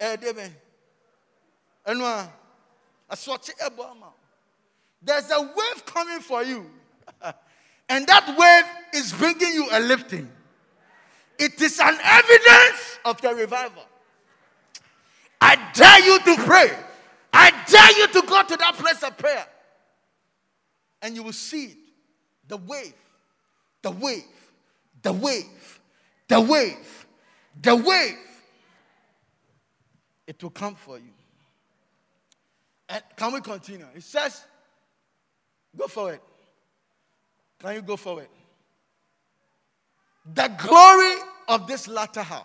ɛɛde 0.00 0.32
bɛ 0.32 0.52
ɛnu 1.86 2.04
a 2.04 2.32
asoɔkye 3.10 3.54
ɛɛbɔ 3.58 3.90
ama 3.90 4.12
there's 5.02 5.30
a 5.30 5.40
wave 5.40 5.86
coming 5.86 6.20
for 6.20 6.42
you. 6.42 6.68
And 7.88 8.06
that 8.06 8.36
wave 8.36 9.00
is 9.02 9.12
bringing 9.12 9.52
you 9.54 9.68
a 9.70 9.80
lifting. 9.80 10.30
It 11.38 11.60
is 11.60 11.78
an 11.80 11.96
evidence 12.02 12.98
of 13.04 13.20
the 13.20 13.34
revival. 13.34 13.84
I 15.40 15.56
dare 15.72 16.04
you 16.04 16.18
to 16.18 16.42
pray. 16.44 16.76
I 17.32 17.50
dare 17.66 17.98
you 17.98 18.08
to 18.08 18.26
go 18.26 18.42
to 18.42 18.56
that 18.56 18.74
place 18.74 19.02
of 19.02 19.16
prayer. 19.16 19.46
And 21.00 21.14
you 21.14 21.22
will 21.22 21.32
see 21.32 21.66
it. 21.66 21.76
The 22.48 22.56
wave, 22.56 22.94
the 23.82 23.90
wave, 23.92 24.24
the 25.02 25.12
wave, 25.12 25.80
the 26.26 26.40
wave, 26.40 27.06
the 27.60 27.76
wave. 27.76 28.18
It 30.26 30.42
will 30.42 30.50
come 30.50 30.74
for 30.74 30.98
you. 30.98 31.12
And 32.88 33.02
can 33.16 33.32
we 33.32 33.40
continue? 33.40 33.86
It 33.94 34.02
says, 34.02 34.44
go 35.76 35.86
forward. 35.86 36.20
Can 37.60 37.74
you 37.74 37.82
go 37.82 37.96
forward? 37.96 38.28
The 40.34 40.48
glory 40.58 41.14
of 41.48 41.66
this 41.66 41.88
latter 41.88 42.22
house 42.22 42.44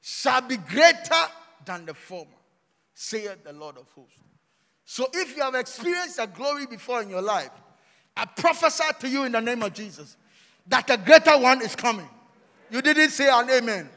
shall 0.00 0.40
be 0.42 0.56
greater 0.56 1.14
than 1.64 1.86
the 1.86 1.94
former, 1.94 2.30
saith 2.94 3.44
the 3.44 3.52
Lord 3.52 3.76
of 3.78 3.86
hosts. 3.94 4.18
So 4.84 5.08
if 5.12 5.36
you 5.36 5.42
have 5.42 5.54
experienced 5.54 6.18
a 6.18 6.26
glory 6.26 6.66
before 6.66 7.02
in 7.02 7.08
your 7.08 7.22
life, 7.22 7.50
I 8.16 8.26
prophesy 8.26 8.84
to 9.00 9.08
you 9.08 9.24
in 9.24 9.32
the 9.32 9.40
name 9.40 9.62
of 9.62 9.72
Jesus 9.72 10.16
that 10.66 10.90
a 10.90 10.96
greater 10.96 11.38
one 11.38 11.62
is 11.62 11.74
coming. 11.74 12.08
You 12.72 12.80
didn't 12.80 13.10
say 13.10 13.28
an 13.28 13.50
amen. 13.50 13.88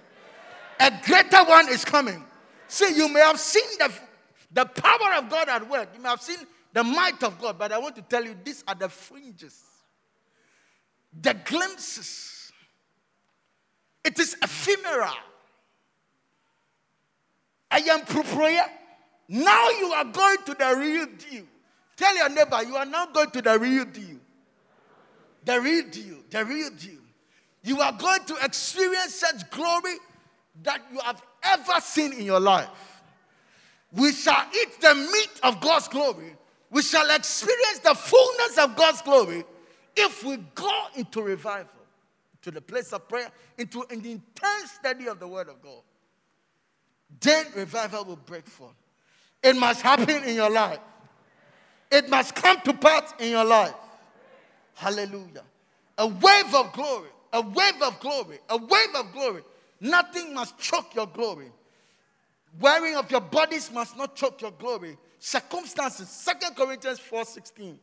A 0.82 0.92
greater 1.06 1.44
one 1.46 1.70
is 1.70 1.86
coming. 1.86 2.22
See, 2.68 2.94
you 2.98 3.08
may 3.08 3.22
have 3.22 3.40
seen 3.40 3.64
the, 3.80 3.92
the 4.52 4.66
power 4.66 5.14
of 5.18 5.30
God 5.30 5.48
at 5.48 5.70
work. 5.70 5.90
You 5.96 6.02
may 6.02 6.10
have 6.10 6.22
seen 6.22 6.40
the 6.74 6.84
might 6.84 7.24
of 7.24 7.40
God, 7.40 7.58
but 7.58 7.72
I 7.72 7.78
want 7.78 7.96
to 7.96 8.02
tell 8.02 8.24
you 8.26 8.36
these 8.44 8.66
are 8.68 8.76
the 8.76 8.90
fringes, 8.90 9.64
the 11.22 11.34
glimpses. 11.46 12.52
It 14.04 14.20
is 14.20 14.36
ephemeral. 14.44 15.16
I 17.72 17.78
am 17.78 18.02
proprietary. 18.02 18.72
Now 19.30 19.70
you 19.70 19.94
are 19.94 20.06
going 20.06 20.38
to 20.48 20.54
the 20.54 20.76
real 20.78 21.08
deal. 21.18 21.46
Tell 21.96 22.16
your 22.16 22.30
neighbor, 22.30 22.62
you 22.68 22.76
are 22.76 22.86
now 22.86 23.06
going 23.06 23.32
to 23.32 23.42
the 23.42 23.58
real 23.58 23.86
deal. 23.86 24.18
The 25.46 25.62
real 25.62 25.90
deal. 25.90 26.18
The 26.30 26.44
real 26.44 26.70
deal. 26.72 27.05
You 27.66 27.82
are 27.82 27.92
going 27.92 28.24
to 28.26 28.36
experience 28.44 29.16
such 29.16 29.50
glory 29.50 29.96
that 30.62 30.82
you 30.94 31.00
have 31.00 31.22
ever 31.44 31.82
seen 31.82 32.14
in 32.14 32.24
your 32.24 32.40
life. 32.40 32.70
We 33.92 34.12
shall 34.12 34.46
eat 34.54 34.80
the 34.80 34.94
meat 34.94 35.40
of 35.42 35.60
God's 35.60 35.88
glory. 35.88 36.36
We 36.70 36.84
shall 36.84 37.10
experience 37.10 37.80
the 37.80 37.96
fullness 37.96 38.60
of 38.60 38.76
God's 38.76 39.02
glory 39.02 39.44
if 39.96 40.24
we 40.24 40.38
go 40.54 40.86
into 40.96 41.24
revival, 41.24 41.72
to 42.44 42.52
the 42.52 42.62
place 42.62 42.94
of 42.94 43.08
prayer, 43.10 43.30
into 43.58 43.82
an 43.90 44.06
intense 44.06 44.72
study 44.80 45.08
of 45.08 45.20
the 45.20 45.28
Word 45.28 45.50
of 45.50 45.60
God. 45.62 45.82
Then 47.20 47.48
revival 47.56 48.06
will 48.06 48.16
break 48.16 48.46
forth. 48.46 48.76
It 49.42 49.56
must 49.56 49.82
happen 49.82 50.24
in 50.24 50.36
your 50.36 50.52
life. 50.52 50.80
It 51.90 52.10
must 52.10 52.36
come 52.36 52.62
to 52.62 52.74
pass 52.74 53.14
in 53.20 53.32
your 53.32 53.46
life. 53.46 53.74
Hallelujah. 54.76 55.44
A 55.98 56.06
wave 56.06 56.54
of 56.54 56.74
glory, 56.74 57.10
a 57.34 57.42
wave 57.42 57.82
of 57.82 58.00
glory, 58.00 58.40
a 58.50 58.58
wave 58.58 58.96
of 58.96 59.12
glory. 59.14 59.42
Nothing 59.82 60.34
must 60.34 60.58
choke 60.58 60.96
your 60.96 61.08
glory. 61.08 61.52
Wearing 62.60 62.96
of 62.96 63.12
your 63.12 63.22
bodies 63.22 63.72
must 63.72 63.98
not 63.98 64.16
choke 64.16 64.42
your 64.42 64.52
glory. 64.52 64.98
Circumstances. 65.20 66.10
Second 66.10 66.56
Corinthians 66.56 67.00
4.16. 67.00 67.78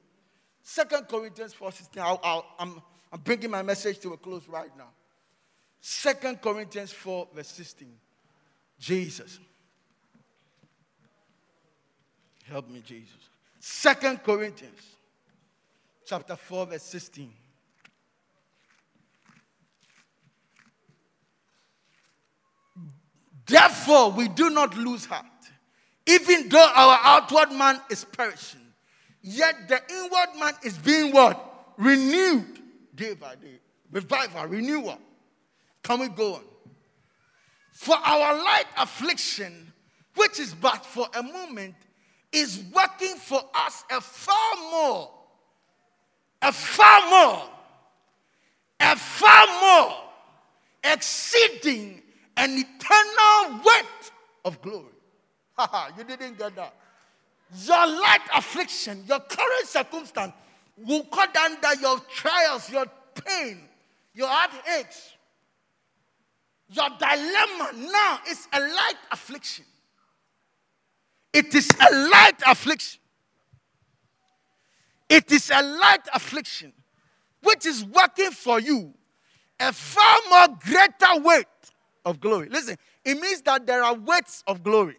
2 0.64 1.02
Corinthians 1.08 1.54
4.16. 1.54 2.20
i 2.22 2.42
I'm, 2.58 2.80
I'm 3.12 3.20
bringing 3.20 3.50
my 3.50 3.62
message 3.62 3.98
to 4.00 4.12
a 4.14 4.16
close 4.16 4.48
right 4.48 4.70
now. 4.76 4.88
Second 5.80 6.40
Corinthians 6.40 6.92
4 6.92 7.28
verse 7.34 7.48
16. 7.48 7.88
Jesus. 8.78 9.38
Help 12.44 12.68
me, 12.68 12.82
Jesus. 12.84 13.08
Second 13.60 14.22
Corinthians 14.22 14.96
chapter 16.04 16.36
4, 16.36 16.66
verse 16.66 16.82
16. 16.82 17.32
Therefore, 23.46 24.12
we 24.12 24.28
do 24.28 24.50
not 24.50 24.76
lose 24.76 25.04
heart, 25.04 25.26
even 26.06 26.48
though 26.48 26.70
our 26.74 26.98
outward 27.02 27.52
man 27.52 27.80
is 27.90 28.04
perishing, 28.04 28.60
yet 29.20 29.68
the 29.68 29.80
inward 29.90 30.38
man 30.38 30.54
is 30.64 30.78
being 30.78 31.12
what? 31.12 31.48
Renewed 31.76 32.60
day 32.94 33.14
by 33.14 33.34
day. 33.34 33.58
Revival, 33.90 34.46
renewal. 34.46 34.98
Can 35.82 36.00
we 36.00 36.08
go 36.08 36.34
on? 36.34 36.42
For 37.72 37.96
our 37.96 38.34
light 38.34 38.66
affliction, 38.78 39.72
which 40.14 40.38
is 40.38 40.54
but 40.54 40.84
for 40.84 41.08
a 41.14 41.22
moment, 41.22 41.74
is 42.30 42.62
working 42.72 43.16
for 43.16 43.42
us 43.54 43.84
a 43.90 44.00
far 44.00 44.54
more, 44.70 45.10
a 46.40 46.52
far 46.52 47.10
more, 47.10 47.42
a 48.80 48.96
far 48.96 49.46
more 49.60 49.96
exceeding 50.84 52.02
an 52.36 52.50
eternal 52.58 53.60
weight 53.64 54.12
of 54.44 54.60
glory. 54.62 54.86
You 55.96 56.04
didn't 56.04 56.38
get 56.38 56.56
that. 56.56 56.74
Your 57.64 57.86
light 57.86 58.22
affliction, 58.34 59.04
your 59.06 59.20
current 59.20 59.66
circumstance 59.66 60.32
will 60.76 61.04
cut 61.04 61.36
under 61.36 61.80
your 61.80 61.98
trials, 62.14 62.70
your 62.70 62.86
pain, 63.14 63.60
your 64.14 64.28
heartaches. 64.28 65.12
Your 66.68 66.88
dilemma 66.98 67.70
now 67.92 68.20
is 68.30 68.48
a 68.52 68.60
light 68.60 68.96
affliction. 69.10 69.66
It 71.32 71.54
is 71.54 71.70
a 71.70 71.94
light 72.08 72.40
affliction. 72.46 73.00
It 75.08 75.30
is 75.30 75.50
a 75.50 75.62
light 75.62 76.08
affliction 76.14 76.72
which 77.42 77.66
is 77.66 77.84
working 77.84 78.30
for 78.30 78.58
you 78.58 78.94
a 79.60 79.72
far 79.72 80.16
more 80.30 80.56
greater 80.60 81.22
weight 81.22 81.46
of 82.04 82.20
glory. 82.20 82.48
Listen, 82.48 82.76
it 83.04 83.20
means 83.20 83.42
that 83.42 83.66
there 83.66 83.82
are 83.82 83.94
weights 83.94 84.42
of 84.46 84.62
glory. 84.62 84.96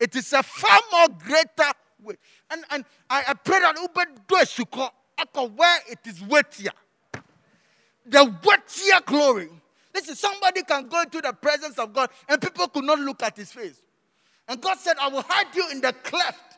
It 0.00 0.16
is 0.16 0.32
a 0.32 0.42
far 0.42 0.80
more 0.90 1.08
greater 1.18 1.70
weight. 2.02 2.18
And, 2.50 2.64
and 2.70 2.84
I, 3.08 3.24
I 3.28 3.34
pray 3.34 3.60
that 3.60 3.76
Uber 3.80 4.06
where 5.54 5.78
it 5.88 6.00
is 6.04 6.20
weightier. 6.22 6.72
The 8.06 8.24
weightier 8.24 9.00
glory. 9.06 9.48
Listen, 9.94 10.14
somebody 10.16 10.62
can 10.62 10.88
go 10.88 11.02
into 11.02 11.20
the 11.20 11.32
presence 11.32 11.78
of 11.78 11.92
God 11.92 12.10
and 12.28 12.40
people 12.40 12.66
could 12.68 12.84
not 12.84 12.98
look 12.98 13.22
at 13.22 13.36
his 13.36 13.52
face. 13.52 13.80
And 14.48 14.60
God 14.60 14.78
said, 14.78 14.96
I 15.00 15.08
will 15.08 15.24
hide 15.28 15.54
you 15.54 15.68
in 15.70 15.80
the 15.80 15.92
cleft. 15.92 16.56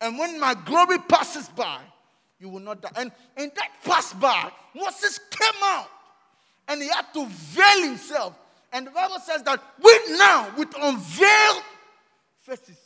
And 0.00 0.18
when 0.18 0.38
my 0.38 0.54
glory 0.54 0.98
passes 0.98 1.48
by, 1.48 1.80
you 2.38 2.48
will 2.48 2.60
not 2.60 2.80
die. 2.80 2.90
And 2.96 3.12
in 3.36 3.50
that 3.56 3.70
pass 3.84 4.12
by, 4.14 4.50
Moses 4.74 5.18
came 5.30 5.62
out 5.64 5.88
and 6.68 6.80
he 6.80 6.88
had 6.88 7.12
to 7.14 7.26
veil 7.26 7.82
himself. 7.82 8.38
And 8.72 8.86
the 8.86 8.90
Bible 8.90 9.18
says 9.24 9.42
that 9.42 9.62
we 9.82 10.16
now, 10.16 10.52
with 10.56 10.72
unveiled 10.80 11.62
faces. 12.38 12.78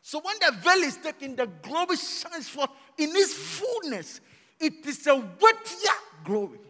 So 0.00 0.20
when 0.20 0.36
the 0.40 0.56
veil 0.60 0.78
is 0.84 0.96
taken, 0.96 1.36
the 1.36 1.46
glory 1.46 1.96
shines 1.96 2.48
forth 2.48 2.70
in 2.96 3.10
its 3.12 3.34
fullness. 3.34 4.20
It 4.60 4.86
is 4.86 5.06
a 5.06 5.16
weightier 5.16 5.98
glory. 6.24 6.60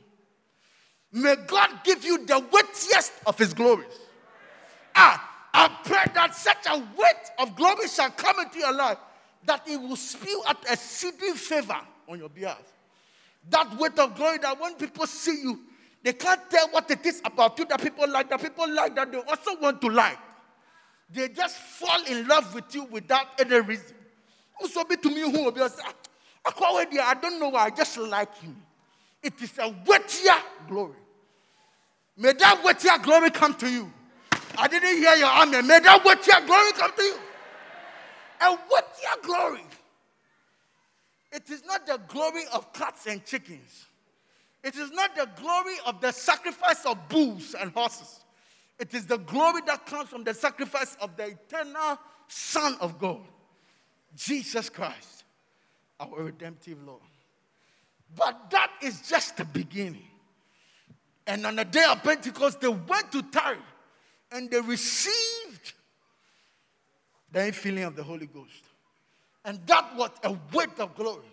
May 1.12 1.37
God 1.46 1.70
give 1.84 2.04
you 2.04 2.26
the 2.26 2.38
weightiest 2.38 3.12
of 3.26 3.38
his 3.38 3.54
glories. 3.54 3.87
Ah, 4.94 5.48
I 5.54 5.68
pray 5.84 6.12
that 6.14 6.34
such 6.34 6.66
a 6.68 6.78
weight 6.78 7.30
of 7.38 7.54
glory 7.56 7.88
shall 7.88 8.11
come 8.11 8.40
into 8.40 8.58
your 8.58 8.72
life 8.72 8.98
that 9.46 9.66
it 9.66 9.80
will 9.80 9.96
spew 9.96 10.42
out 10.46 10.58
exceeding 10.68 11.34
favor 11.34 11.80
on 12.08 12.18
your 12.18 12.28
behalf. 12.28 12.62
That 13.50 13.78
weight 13.78 13.98
of 13.98 14.14
glory 14.14 14.38
that 14.38 14.61
when 14.61 14.74
people 14.74 15.06
see 15.06 15.42
you, 15.42 15.61
they 16.02 16.12
can't 16.12 16.40
tell 16.50 16.68
what 16.68 16.90
it 16.90 17.04
is 17.04 17.20
about 17.24 17.58
you 17.58 17.64
that 17.66 17.82
people 17.82 18.08
like, 18.08 18.30
that 18.30 18.40
people 18.40 18.72
like, 18.72 18.94
that 18.94 19.11
they 19.11 19.18
also 19.18 19.58
want 19.61 19.80
to 19.80 19.88
like. 19.88 20.18
They 21.11 21.28
just 21.28 21.56
fall 21.56 22.04
in 22.04 22.26
love 22.28 22.54
with 22.54 22.74
you 22.74 22.84
without 22.84 23.26
any 23.40 23.61
reason. 23.61 23.96
Also, 24.61 24.84
be 24.84 24.96
to 24.96 25.08
me 25.08 25.20
who 25.20 25.44
will 25.44 25.52
be 25.52 25.61
ah, 25.61 25.92
I 26.44 27.14
don't 27.20 27.40
know 27.40 27.48
why, 27.50 27.66
I 27.66 27.70
just 27.70 27.96
like 27.98 28.37
him. 28.38 28.56
It 29.22 29.40
is 29.42 29.52
a 29.58 29.74
weightier 29.87 30.37
glory. 30.68 30.94
May 32.16 32.32
that 32.32 32.62
weightier 32.64 32.98
glory 33.02 33.30
come 33.30 33.54
to 33.54 33.68
you. 33.68 33.92
I 34.56 34.68
didn't 34.68 34.96
hear 34.98 35.14
your 35.16 35.28
amen. 35.28 35.66
May 35.66 35.80
that 35.80 36.04
weightier 36.04 36.46
glory 36.46 36.72
come 36.72 36.92
to 36.96 37.02
you. 37.02 37.16
A 38.40 38.50
weightier 38.50 39.22
glory. 39.22 39.64
It 41.32 41.50
is 41.50 41.64
not 41.66 41.87
the 41.87 42.00
glory 42.08 42.44
of 42.52 42.72
cats 42.72 43.06
and 43.06 43.24
chickens. 43.24 43.88
It 44.64 44.76
is 44.76 44.90
not 44.90 45.14
the 45.14 45.28
glory 45.40 45.76
of 45.86 46.00
the 46.00 46.12
sacrifice 46.12 46.84
of 46.84 47.09
bulls 47.09 47.54
and 47.59 47.72
horses. 47.72 48.20
It 48.78 48.94
is 48.94 49.06
the 49.06 49.18
glory 49.18 49.62
that 49.66 49.86
comes 49.86 50.09
from 50.09 50.24
the 50.24 50.34
sacrifice 50.34 50.96
of 51.00 51.16
the 51.16 51.28
eternal 51.28 51.98
Son 52.28 52.76
of 52.80 52.98
God, 52.98 53.20
Jesus 54.16 54.68
Christ, 54.68 55.24
our 55.98 56.22
redemptive 56.22 56.78
Lord. 56.84 57.00
But 58.16 58.50
that 58.50 58.70
is 58.82 59.02
just 59.09 59.36
the 59.36 59.44
beginning. 59.44 60.06
And 61.26 61.44
on 61.44 61.56
the 61.56 61.64
day 61.64 61.84
of 61.88 62.02
Pentecost, 62.02 62.61
they 62.61 62.68
went 62.68 63.12
to 63.12 63.22
Tyre 63.22 63.59
and 64.32 64.50
they 64.50 64.61
received 64.61 65.74
the 67.30 67.40
infilling 67.40 67.86
of 67.86 67.96
the 67.96 68.02
Holy 68.02 68.26
Ghost. 68.26 68.64
And 69.44 69.59
that 69.66 69.94
was 69.96 70.11
a 70.24 70.36
weight 70.52 70.78
of 70.78 70.94
glory. 70.94 71.24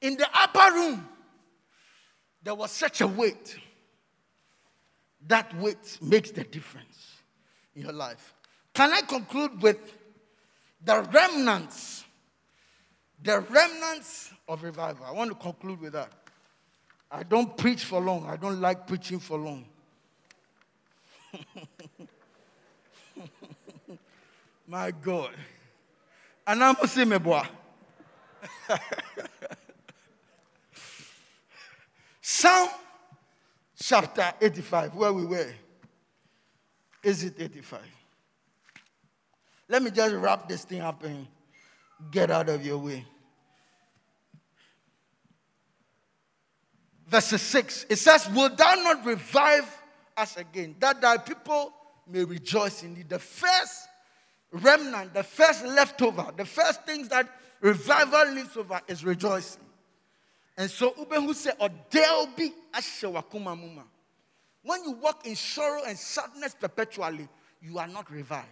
In 0.00 0.16
the 0.16 0.28
upper 0.34 0.74
room, 0.74 1.08
there 2.44 2.54
was 2.54 2.70
such 2.70 3.00
a 3.00 3.06
weight. 3.06 3.56
That 5.26 5.58
weight 5.58 5.98
makes 6.02 6.30
the 6.30 6.44
difference 6.44 7.16
in 7.74 7.82
your 7.82 7.92
life. 7.92 8.34
Can 8.74 8.92
I 8.92 9.00
conclude 9.00 9.62
with 9.62 9.78
the 10.84 11.00
remnants? 11.10 12.04
The 13.22 13.40
remnants 13.40 14.30
of 14.46 14.62
revival. 14.62 15.06
I 15.06 15.12
want 15.12 15.30
to 15.30 15.36
conclude 15.36 15.80
with 15.80 15.94
that. 15.94 16.12
I 17.10 17.22
don't 17.22 17.56
preach 17.56 17.84
for 17.84 18.00
long. 18.00 18.26
I 18.26 18.36
don't 18.36 18.60
like 18.60 18.86
preaching 18.86 19.18
for 19.18 19.38
long. 19.38 19.64
My 24.66 24.90
God. 24.90 25.30
And 26.46 26.62
I'm 26.62 26.76
boy. 27.18 27.42
Psalm 32.26 32.70
chapter 33.78 34.32
85, 34.40 34.94
where 34.94 35.12
we 35.12 35.26
were. 35.26 35.52
Is 37.02 37.22
it 37.22 37.34
85? 37.38 37.80
Let 39.68 39.82
me 39.82 39.90
just 39.90 40.14
wrap 40.14 40.48
this 40.48 40.64
thing 40.64 40.80
up 40.80 41.04
and 41.04 41.26
get 42.10 42.30
out 42.30 42.48
of 42.48 42.64
your 42.64 42.78
way. 42.78 43.04
Verse 47.06 47.26
6, 47.26 47.86
it 47.90 47.96
says, 47.96 48.26
Will 48.30 48.48
thou 48.48 48.74
not 48.76 49.04
revive 49.04 49.70
us 50.16 50.38
again, 50.38 50.76
that 50.78 51.02
thy 51.02 51.18
people 51.18 51.74
may 52.08 52.24
rejoice 52.24 52.84
in 52.84 52.94
thee? 52.94 53.04
The 53.06 53.18
first 53.18 53.86
remnant, 54.50 55.12
the 55.12 55.24
first 55.24 55.62
leftover, 55.62 56.32
the 56.34 56.46
first 56.46 56.86
things 56.86 57.08
that 57.08 57.28
revival 57.60 58.32
leaves 58.32 58.56
over 58.56 58.80
is 58.88 59.04
rejoicing. 59.04 59.63
And 60.56 60.70
so, 60.70 60.92
Ubehu 60.92 61.34
said, 61.34 61.54
Or 61.58 61.68
there'll 61.90 62.28
be 62.28 62.52
wakuma 62.72 63.56
muma. 63.56 63.84
When 64.62 64.84
you 64.84 64.92
walk 64.92 65.26
in 65.26 65.36
sorrow 65.36 65.82
and 65.86 65.98
sadness 65.98 66.54
perpetually, 66.58 67.28
you 67.60 67.78
are 67.78 67.88
not 67.88 68.10
revived. 68.10 68.48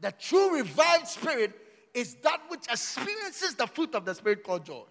The 0.00 0.12
true 0.12 0.56
revived 0.56 1.06
spirit 1.06 1.52
is 1.92 2.14
that 2.16 2.40
which 2.48 2.66
experiences 2.70 3.54
the 3.54 3.66
fruit 3.66 3.94
of 3.94 4.04
the 4.04 4.14
spirit 4.14 4.42
called 4.42 4.64
joy. 4.64 4.84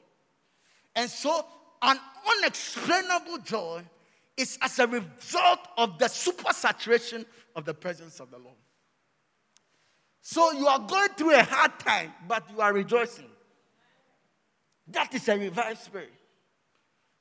And 0.96 1.10
so, 1.10 1.46
an 1.82 1.98
unexplainable 2.38 3.40
joy 3.40 3.84
is 4.38 4.58
as 4.62 4.80
a 4.80 4.88
result 4.88 5.60
of 5.78 5.98
the 5.98 6.06
supersaturation 6.06 7.26
of 7.56 7.66
the 7.66 7.74
presence 7.74 8.20
of 8.20 8.32
the 8.32 8.38
Lord. 8.38 8.56
So, 10.22 10.52
you 10.52 10.68
are 10.68 10.80
going 10.80 11.10
through 11.10 11.36
a 11.36 11.44
hard 11.44 11.80
time, 11.80 12.14
but 12.28 12.50
you 12.52 12.62
are 12.62 12.74
rejoicing. 12.74 13.30
That 14.92 15.14
is 15.14 15.28
a 15.28 15.38
revived 15.38 15.80
spirit. 15.80 16.14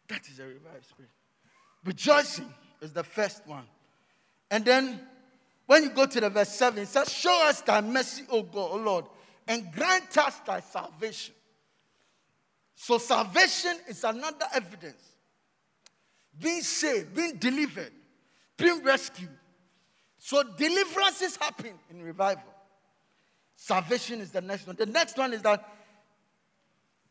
That 0.09 0.27
is 0.29 0.39
a 0.39 0.45
revived 0.45 0.87
spirit. 0.87 1.11
Rejoicing 1.85 2.53
is 2.81 2.93
the 2.93 3.05
first 3.05 3.47
one. 3.47 3.65
And 4.51 4.65
then 4.65 5.01
when 5.67 5.83
you 5.83 5.91
go 5.91 6.07
to 6.07 6.21
the 6.21 6.31
verse 6.31 6.49
7, 6.49 6.83
it 6.83 6.89
says, 6.89 7.13
Show 7.13 7.47
us 7.47 7.61
thy 7.61 7.81
mercy, 7.81 8.25
O 8.31 8.43
God, 8.43 8.71
O 8.73 8.77
Lord, 8.77 9.05
and 9.47 9.71
grant 9.73 10.17
us 10.17 10.41
thy 10.47 10.61
salvation. 10.61 11.35
So 12.75 12.99
salvation 12.99 13.77
is 13.89 14.05
another 14.05 14.47
evidence. 14.55 15.03
Being 16.39 16.63
saved, 16.63 17.15
being 17.15 17.37
delivered, 17.37 17.93
being 18.57 18.83
rescued. 18.83 19.29
So 20.19 20.43
deliverances 20.43 21.37
happen 21.37 21.73
in 21.91 22.03
revival. 22.03 22.55
Salvation 23.57 24.21
is 24.21 24.31
the 24.31 24.41
next 24.41 24.67
one. 24.67 24.77
The 24.77 24.87
next 24.87 25.19
one 25.19 25.33
is 25.33 25.43
that 25.43 25.69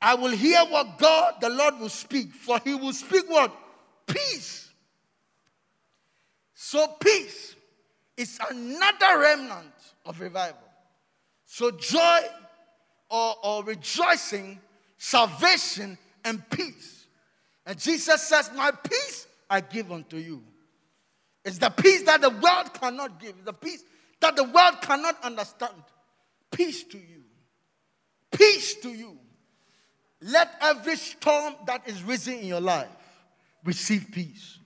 I 0.01 0.15
will 0.15 0.31
hear 0.31 0.59
what 0.65 0.97
God, 0.97 1.35
the 1.41 1.49
Lord, 1.49 1.79
will 1.79 1.89
speak. 1.89 2.33
For 2.33 2.59
he 2.63 2.75
will 2.75 2.93
speak 2.93 3.29
what? 3.29 3.55
Peace. 4.05 4.69
So, 6.53 6.87
peace 6.99 7.55
is 8.15 8.39
another 8.49 9.19
remnant 9.19 9.73
of 10.05 10.19
revival. 10.19 10.59
So, 11.45 11.71
joy 11.71 12.19
or, 13.09 13.35
or 13.43 13.63
rejoicing, 13.63 14.59
salvation, 14.97 15.97
and 16.23 16.47
peace. 16.49 17.05
And 17.65 17.79
Jesus 17.79 18.21
says, 18.21 18.51
My 18.55 18.71
peace 18.71 19.27
I 19.49 19.61
give 19.61 19.91
unto 19.91 20.17
you. 20.17 20.43
It's 21.43 21.57
the 21.57 21.69
peace 21.69 22.03
that 22.03 22.21
the 22.21 22.29
world 22.29 22.73
cannot 22.73 23.19
give, 23.19 23.45
the 23.45 23.53
peace 23.53 23.83
that 24.19 24.35
the 24.35 24.43
world 24.43 24.81
cannot 24.81 25.23
understand. 25.23 25.73
Peace 26.51 26.83
to 26.83 26.97
you. 26.97 27.23
Peace 28.31 28.75
to 28.75 28.89
you. 28.89 29.17
Let 30.21 30.55
every 30.61 30.95
storm 30.95 31.55
that 31.65 31.87
is 31.87 32.03
risen 32.03 32.35
in 32.35 32.45
your 32.47 32.61
life 32.61 32.87
receive 33.63 34.07
peace. 34.11 34.57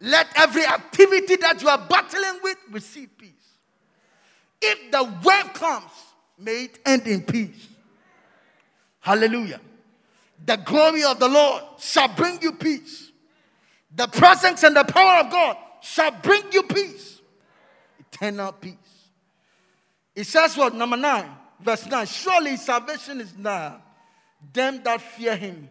Let 0.00 0.28
every 0.36 0.64
activity 0.64 1.36
that 1.36 1.60
you 1.60 1.68
are 1.68 1.78
battling 1.78 2.40
with 2.42 2.56
receive 2.70 3.10
peace. 3.18 3.32
If 4.62 4.92
the 4.92 5.04
wave 5.24 5.52
comes, 5.54 5.90
may 6.38 6.64
it 6.64 6.78
end 6.86 7.06
in 7.06 7.22
peace. 7.22 7.66
Hallelujah. 9.00 9.60
The 10.44 10.56
glory 10.56 11.02
of 11.02 11.18
the 11.18 11.28
Lord 11.28 11.64
shall 11.78 12.08
bring 12.08 12.40
you 12.40 12.52
peace. 12.52 13.10
The 13.94 14.06
presence 14.06 14.62
and 14.62 14.76
the 14.76 14.84
power 14.84 15.24
of 15.24 15.32
God 15.32 15.56
shall 15.80 16.12
bring 16.12 16.42
you 16.52 16.62
peace. 16.62 17.20
Eternal 17.98 18.52
peace. 18.52 18.74
It 20.14 20.24
says 20.24 20.56
what? 20.56 20.74
Number 20.74 20.96
9, 20.96 21.28
verse 21.60 21.86
9. 21.86 22.06
Surely 22.06 22.56
salvation 22.56 23.20
is 23.20 23.36
nigh 23.36 23.80
them 24.52 24.80
that 24.84 25.00
fear 25.00 25.36
him, 25.36 25.68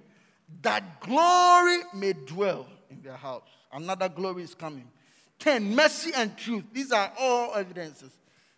that 0.62 1.02
glory 1.02 1.80
may 1.94 2.14
dwell 2.14 2.68
in 2.90 3.02
their 3.02 3.16
house. 3.16 3.48
Another 3.72 4.10
glory 4.10 4.44
is 4.44 4.56
coming. 4.56 4.88
10. 5.40 5.76
Mercy 5.76 6.12
and 6.16 6.36
truth. 6.38 6.64
These 6.74 6.92
are 6.92 7.12
all 7.20 7.54
evidences 7.56 8.12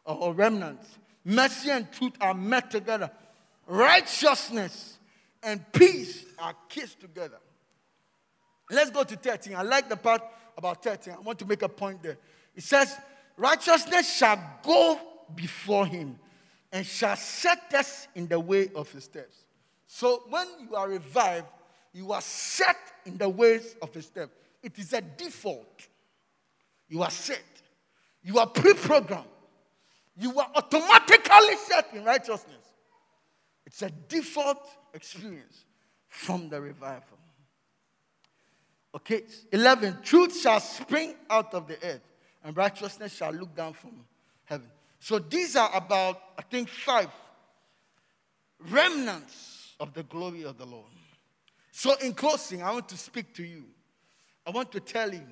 or 0.05 0.33
remnants. 0.33 0.87
Mercy 1.25 1.69
and 1.71 1.91
truth 1.91 2.13
are 2.21 2.33
met 2.33 2.71
together. 2.71 3.11
Righteousness 3.67 4.97
and 5.43 5.63
peace 5.71 6.25
are 6.37 6.55
kissed 6.67 6.99
together. 6.99 7.37
Let's 8.71 8.91
go 8.91 9.03
to 9.03 9.15
13. 9.15 9.55
I 9.55 9.61
like 9.63 9.89
the 9.89 9.97
part 9.97 10.21
about 10.57 10.83
13. 10.83 11.13
I 11.13 11.19
want 11.19 11.39
to 11.39 11.45
make 11.45 11.61
a 11.61 11.69
point 11.69 12.01
there. 12.03 12.17
It 12.55 12.63
says, 12.63 12.95
Righteousness 13.37 14.17
shall 14.17 14.41
go 14.63 14.99
before 15.35 15.85
him 15.85 16.19
and 16.71 16.85
shall 16.85 17.15
set 17.15 17.73
us 17.73 18.07
in 18.15 18.27
the 18.27 18.39
way 18.39 18.69
of 18.75 18.91
his 18.91 19.05
steps. 19.05 19.45
So 19.91 20.21
when 20.29 20.47
you 20.61 20.75
are 20.75 20.87
revived, 20.87 21.47
you 21.93 22.11
are 22.11 22.21
set 22.21 22.77
in 23.07 23.17
the 23.17 23.27
ways 23.27 23.75
of 23.81 23.91
his 23.91 24.05
step. 24.05 24.29
It 24.61 24.77
is 24.77 24.93
a 24.93 25.01
default. 25.01 25.87
You 26.87 27.01
are 27.01 27.09
set. 27.09 27.41
You 28.21 28.37
are 28.37 28.45
pre 28.45 28.75
programmed. 28.75 29.25
You 30.15 30.39
are 30.39 30.47
automatically 30.53 31.55
set 31.65 31.87
in 31.95 32.03
righteousness. 32.03 32.67
It's 33.65 33.81
a 33.81 33.89
default 33.89 34.63
experience 34.93 35.65
from 36.07 36.49
the 36.49 36.61
revival. 36.61 37.17
Okay, 38.93 39.23
11. 39.51 39.97
Truth 40.03 40.39
shall 40.39 40.59
spring 40.59 41.15
out 41.31 41.55
of 41.55 41.67
the 41.67 41.83
earth, 41.83 42.03
and 42.43 42.55
righteousness 42.55 43.15
shall 43.15 43.31
look 43.31 43.55
down 43.55 43.73
from 43.73 44.05
heaven. 44.45 44.67
So 44.99 45.17
these 45.17 45.55
are 45.55 45.75
about, 45.75 46.21
I 46.37 46.43
think, 46.43 46.69
five 46.69 47.09
remnants 48.69 49.58
of 49.79 49.93
the 49.93 50.03
glory 50.03 50.43
of 50.43 50.57
the 50.57 50.65
Lord. 50.65 50.85
So, 51.71 51.95
in 51.97 52.13
closing, 52.13 52.61
I 52.61 52.71
want 52.71 52.89
to 52.89 52.97
speak 52.97 53.33
to 53.35 53.43
you. 53.43 53.65
I 54.45 54.51
want 54.51 54.71
to 54.73 54.79
tell 54.79 55.13
you. 55.13 55.25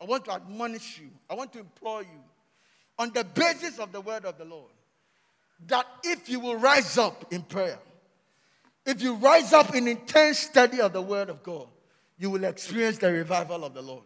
I 0.00 0.04
want 0.04 0.26
to 0.26 0.32
admonish 0.32 0.98
you. 0.98 1.08
I 1.30 1.34
want 1.34 1.52
to 1.54 1.60
implore 1.60 2.02
you 2.02 2.22
on 2.98 3.12
the 3.12 3.24
basis 3.24 3.78
of 3.78 3.92
the 3.92 4.00
word 4.00 4.24
of 4.24 4.38
the 4.38 4.44
Lord 4.44 4.70
that 5.68 5.86
if 6.04 6.28
you 6.28 6.40
will 6.40 6.56
rise 6.56 6.98
up 6.98 7.32
in 7.32 7.42
prayer, 7.42 7.78
if 8.84 9.02
you 9.02 9.14
rise 9.14 9.52
up 9.52 9.74
in 9.74 9.88
intense 9.88 10.38
study 10.38 10.80
of 10.80 10.92
the 10.92 11.02
word 11.02 11.30
of 11.30 11.42
God, 11.42 11.66
you 12.18 12.30
will 12.30 12.44
experience 12.44 12.98
the 12.98 13.10
revival 13.10 13.64
of 13.64 13.74
the 13.74 13.82
Lord. 13.82 14.04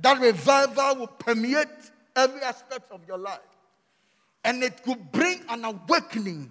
That 0.00 0.20
revival 0.20 0.96
will 0.96 1.06
permeate 1.06 1.68
every 2.14 2.40
aspect 2.42 2.90
of 2.90 3.00
your 3.06 3.18
life. 3.18 3.40
And 4.44 4.62
it 4.62 4.80
will 4.86 4.96
bring 4.96 5.40
an 5.48 5.64
awakening 5.64 6.50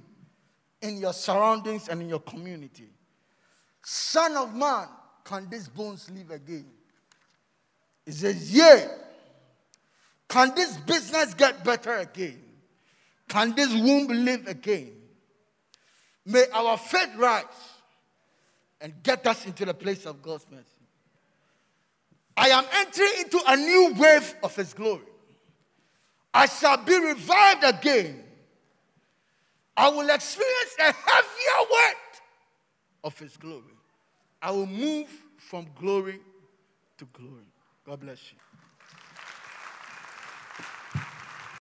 in 0.82 0.98
your 0.98 1.14
surroundings 1.14 1.88
and 1.88 2.02
in 2.02 2.10
your 2.10 2.20
community. 2.20 2.90
Son 3.84 4.36
of 4.38 4.56
man, 4.56 4.88
can 5.24 5.50
these 5.50 5.68
bones 5.68 6.10
live 6.12 6.32
again? 6.32 6.66
He 8.06 8.12
says, 8.12 8.52
Yeah. 8.54 8.88
Can 10.28 10.56
this 10.56 10.78
business 10.78 11.34
get 11.34 11.64
better 11.64 11.94
again? 11.98 12.42
Can 13.28 13.54
this 13.54 13.74
womb 13.74 14.08
live 14.08 14.48
again? 14.48 14.94
May 16.26 16.46
our 16.54 16.78
faith 16.78 17.10
rise 17.18 17.44
and 18.80 18.94
get 19.04 19.28
us 19.28 19.46
into 19.46 19.66
the 19.66 19.74
place 19.74 20.06
of 20.06 20.22
God's 20.22 20.46
mercy. 20.50 20.64
I 22.38 22.48
am 22.50 22.64
entering 22.74 23.12
into 23.20 23.42
a 23.46 23.58
new 23.58 23.94
wave 23.98 24.34
of 24.42 24.56
His 24.56 24.74
glory. 24.74 25.02
I 26.34 26.46
shall 26.46 26.78
be 26.78 26.98
revived 26.98 27.64
again 27.64 28.24
I 29.78 29.90
will 29.90 30.10
experience 30.10 30.76
a 30.80 30.92
heavier 30.92 31.70
weight 31.72 32.22
of 33.04 33.18
His 33.20 33.38
glory. 33.38 33.76
I 34.42 34.52
will 34.52 34.68
move 34.68 35.10
from 35.38 35.68
glory 35.80 36.20
to 36.98 37.06
glory. 37.14 37.46
God 37.86 38.00
bless 38.02 38.32
you. 38.32 38.38